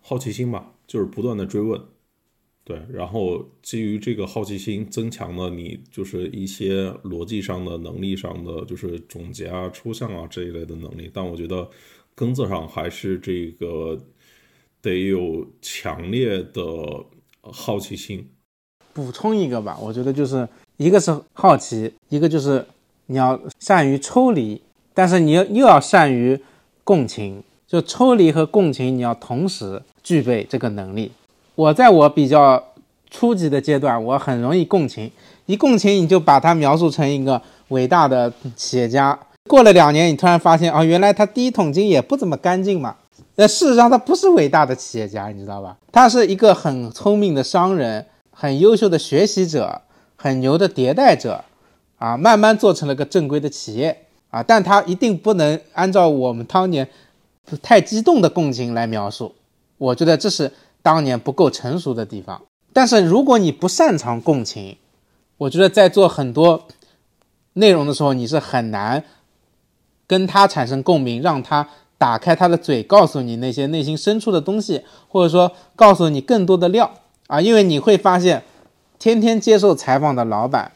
[0.02, 1.80] 好奇心吧，就是不断的追问。
[2.66, 11.12] 对，然后基于这个好奇心，增强了你就是一些逻辑上的能力上的，就是总结啊、抽象啊这一类的能力。
[11.14, 11.70] 但我觉得
[12.16, 14.00] 根子上还是这个
[14.82, 16.62] 得有强烈的
[17.42, 18.26] 好奇心。
[18.94, 20.48] 补充一个吧，我觉得就是
[20.78, 22.66] 一个是好奇，一个就是
[23.08, 24.62] 你要善于抽离，
[24.94, 26.40] 但是你又又要善于
[26.86, 31.12] 共情，就抽离和共情你要同时具备这个能力。
[31.56, 32.62] 我在我比较
[33.12, 35.12] 初级的阶段，我很容易共情，
[35.46, 39.18] 一共情你就把他描述成一个伟大的企业家。
[39.48, 42.96] 过了两年，你突然发现，哦，原来他第一桶金也不怎么干净嘛。
[43.36, 45.78] 那事实上他不是伟大的企业家，你知道吧？
[45.92, 49.82] 他是一个很聪明的商人，很优秀的学习者，
[50.16, 51.44] 很牛的迭代者，
[52.00, 54.42] 啊，慢慢做成了个正规的企业啊。
[54.42, 56.88] 但他一定不能按照我们当年
[57.62, 59.36] 太激动的共情来描述。
[59.78, 60.52] 我觉得这是。
[60.84, 62.42] 当年不够成熟的地方，
[62.74, 64.78] 但是如果你不擅长共情，
[65.38, 66.68] 我觉得在做很多
[67.54, 69.02] 内容的时候，你是很难
[70.06, 76.92] 跟他产生共鸣，让他打开他的嘴，告诉你那些内心深处的东西，或者说告诉你更多的料
[77.28, 78.44] 啊，因为你会发现，
[79.00, 80.74] 天天接受采访的老板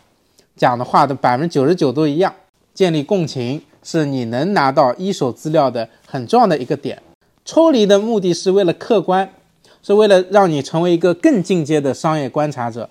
[0.55, 2.33] 讲的话的百分之九十九都一样。
[2.73, 7.01] 建立共情是你能拿到一手资料的很重要的一个点。
[7.43, 9.29] 抽离的目的是为了客观。
[9.87, 12.89] 是为了让你成为一个更进阶的商业观察者。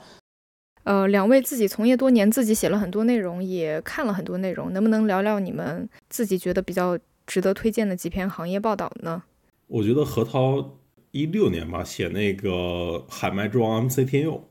[0.84, 9.22] 呃，两位自己从业多年，自己写了很多内容，也看了很多内容，能不能聊聊你们自己觉得比较值得推荐的几篇行业报道呢？
[9.66, 10.78] 我觉得何涛
[11.10, 14.42] 一六年吧写那个海麦之王 MC 天佑，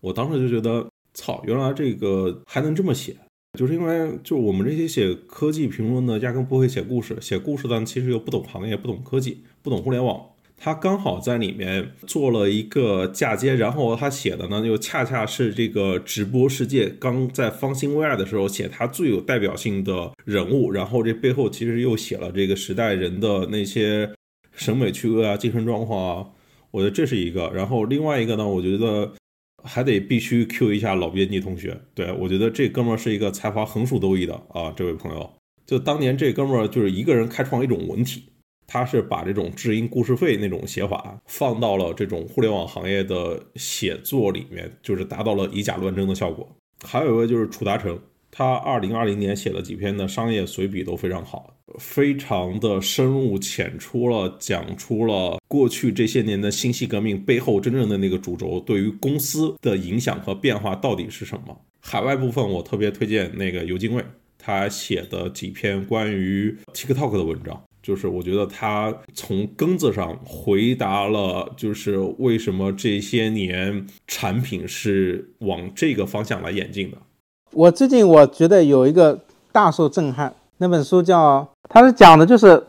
[0.00, 3.14] 我当时就觉得，操，原来这个还能这么写，
[3.58, 10.29] 就是因为就我们这些写科技评论的，压根不会写故事，写故事的其实又不懂行业，不懂科技，不懂互联网。
[10.62, 24.10] 他刚好在里面做了一个嫁接，然后他写的呢，又恰恰是这个直播世界刚在方兴未艾的时候写他最有代表性的人物，然后这背后其实又写了这个时代人的那些
[24.52, 26.26] 审美趣味啊、精神状况啊，
[26.72, 27.50] 我觉得这是一个。
[27.54, 29.14] 然后另外一个呢，我觉得
[29.64, 35.32] 还得必须 Q 一下老编辑同学，对我觉得这哥们儿是一个才华横竖都异的啊，这位朋友，
[35.64, 38.24] 就当年这哥们儿就是一个人开创一种文体。
[38.72, 46.48] 他是把这种知音故事会那种写法放到了这种互联网行业的写作里面，就是达到了以假乱真的效果。
[46.84, 47.98] 还有一位就是楚达成，
[48.30, 61.60] 他二零二零年写了几篇的商业随笔都非常好，非常的深入浅出了讲出了过去这些年的信息革命背后真正的那个主轴对于公司的影响和变化到底是什么。
[61.80, 64.04] 海外部分我特别推荐那个尤金卫，
[64.38, 67.60] 他写的几篇关于 TikTok 的文章。
[67.90, 76.96] 就是我觉得他从根子上回答了，就是为什么这些年产品是往这个方向来演进的。
[77.50, 79.18] 我最近我觉得有一个
[79.50, 82.64] 大受震撼，那本书叫，它是讲的就是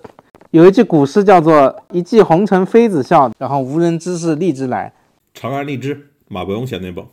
[0.49, 4.91] 有一句古诗叫做“一骑红尘妃子笑，然后无人知是荔枝来”。
[5.35, 7.05] 长安荔枝，马伯庸写那本。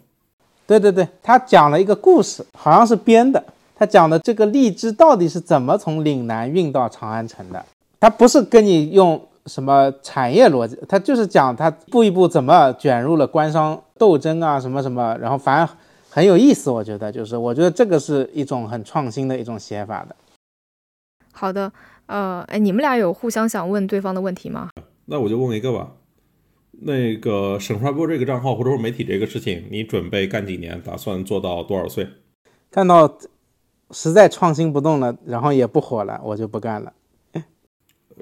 [0.67, 3.45] 对对对，他讲了一个故事，好像是编的。
[3.77, 7.63] 他讲的这个荔枝到底是怎么从岭南运到长安城的？
[8.01, 15.69] 他不是跟你用什么产业逻辑，他就是讲他一步一步怎么卷入了官商斗争啊，什么什么，然后反而
[16.11, 16.71] 很有意思。
[16.71, 20.15] 我觉得就是，我觉得这个是一种很创新的一种写法的。
[21.33, 21.73] 好的，
[22.07, 24.71] 呃，哎，你们俩有互相想问对方的问题吗？
[25.07, 25.93] 那我就问一个吧。
[26.81, 30.81] 那个沈帅波这个账号或者说媒体这个事情，你准备干几年？
[30.83, 32.07] 打算做到多少岁？
[32.71, 33.19] 干到
[33.91, 36.93] 实在创新不动了，然后也不火了，我就不干了。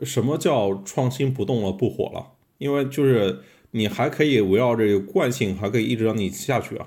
[0.03, 2.26] 什么叫创新不动了不火了？
[2.59, 3.40] 因为就是
[3.70, 6.86] 你还可以围绕这个惯性，还可以一直让你下去啊。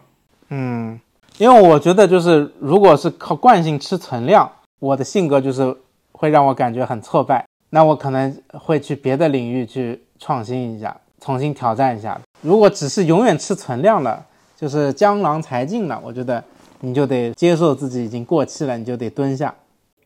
[0.49, 0.99] 嗯，
[1.37, 5.75] 因为我觉得就是如果是靠惯性吃存量，我的性格就是
[6.11, 12.19] 会让我感觉很挫败，那我可能会去别的领域去创新一下，重新挑战一下。
[12.41, 14.25] 如果只是永远吃存量了，
[14.57, 16.43] 就是江郎才尽了，我觉得
[16.79, 19.53] 你就得接受自己已经过气了，你就得蹲下。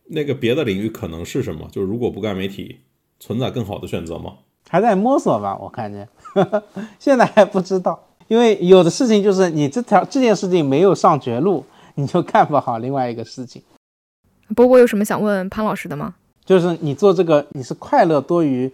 [0.08, 1.70] 那个别的领域可能是什么？
[1.72, 2.80] 就是如果不干媒体。
[3.24, 4.34] 存在更好的选择吗？
[4.70, 6.06] 还在摸索吧，我看见，
[7.00, 7.98] 现在还不知道，
[8.28, 11.64] 因为有的事情就是你这条这件事情没有上绝路，
[11.96, 13.62] 你就干不好另外一个事情。
[14.54, 16.16] 波波有什么想问潘老师的吗？
[16.44, 18.70] 就是你做这个，你是快乐多于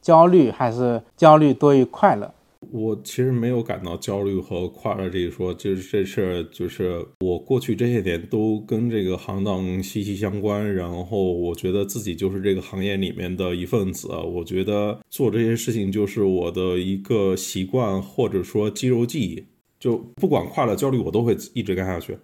[0.00, 2.34] 焦虑，还是焦虑多于快乐？
[2.70, 19.44] 我其实没有感到焦虑和快乐这一说，就是这事儿，就是我过去这些年都跟这个行当息息相关，然后我觉得自己就是这个行业里面的一份子，我觉得做这些事情就是我的一个习惯或者说肌肉记忆，
[19.78, 22.16] 就不管快乐焦虑，我都会一直干下去。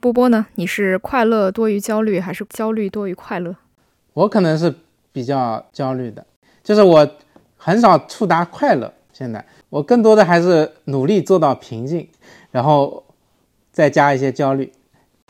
[0.00, 0.46] 波波呢？
[0.54, 3.56] 你是快乐多于焦虑，还是焦虑多于快乐？
[4.12, 4.74] 我可能是
[5.12, 6.26] 比较焦虑的，
[6.62, 7.10] 就是我
[7.56, 9.44] 很少触达快乐，现在。
[9.70, 12.08] 我更多的还是努力做到平静，
[12.50, 13.04] 然后
[13.70, 14.72] 再加一些焦虑。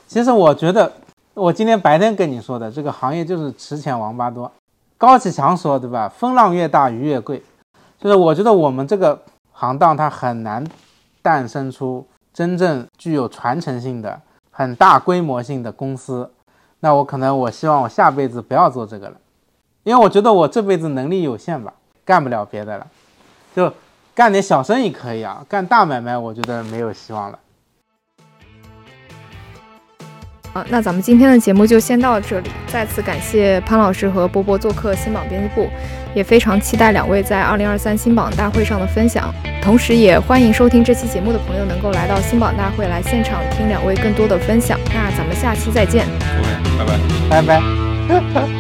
[0.07, 0.91] 其实我觉得，
[1.35, 4.51] 我今天白天跟你说的这个行业就是池浅王八多。
[4.97, 6.09] 高启强说，对吧？
[6.09, 7.43] 风浪越大，鱼越贵。
[7.99, 9.23] 就是我觉得我们这个
[9.53, 10.67] 行当它很难
[11.21, 14.21] 诞生出真正具有传承性的、
[14.51, 16.31] 很大规模性的公司。
[16.81, 19.17] 那我可能我希望我下辈子不要做这个了，
[19.83, 21.75] 因为我觉得我这辈子能力有限吧，
[22.07, 22.87] 干不了别的了，
[23.55, 23.71] 就。
[24.21, 27.39] 干点小生意可以啊，干大买卖我觉得没有希望了。
[30.53, 32.51] 啊，那咱们今天的节目就先到这里。
[32.67, 35.71] 再次感谢潘老师和波波做客新榜编辑部，
[36.15, 39.33] 也非常期待两位在二零二三新榜大会上的分享。
[39.63, 44.79] 同时，也欢迎收听这期节目的朋友能够来到新榜大会来现场听两位更多的分享。
[44.93, 46.05] 那咱们下期再见。
[46.05, 47.63] OK，拜拜，
[48.07, 48.60] 拜拜。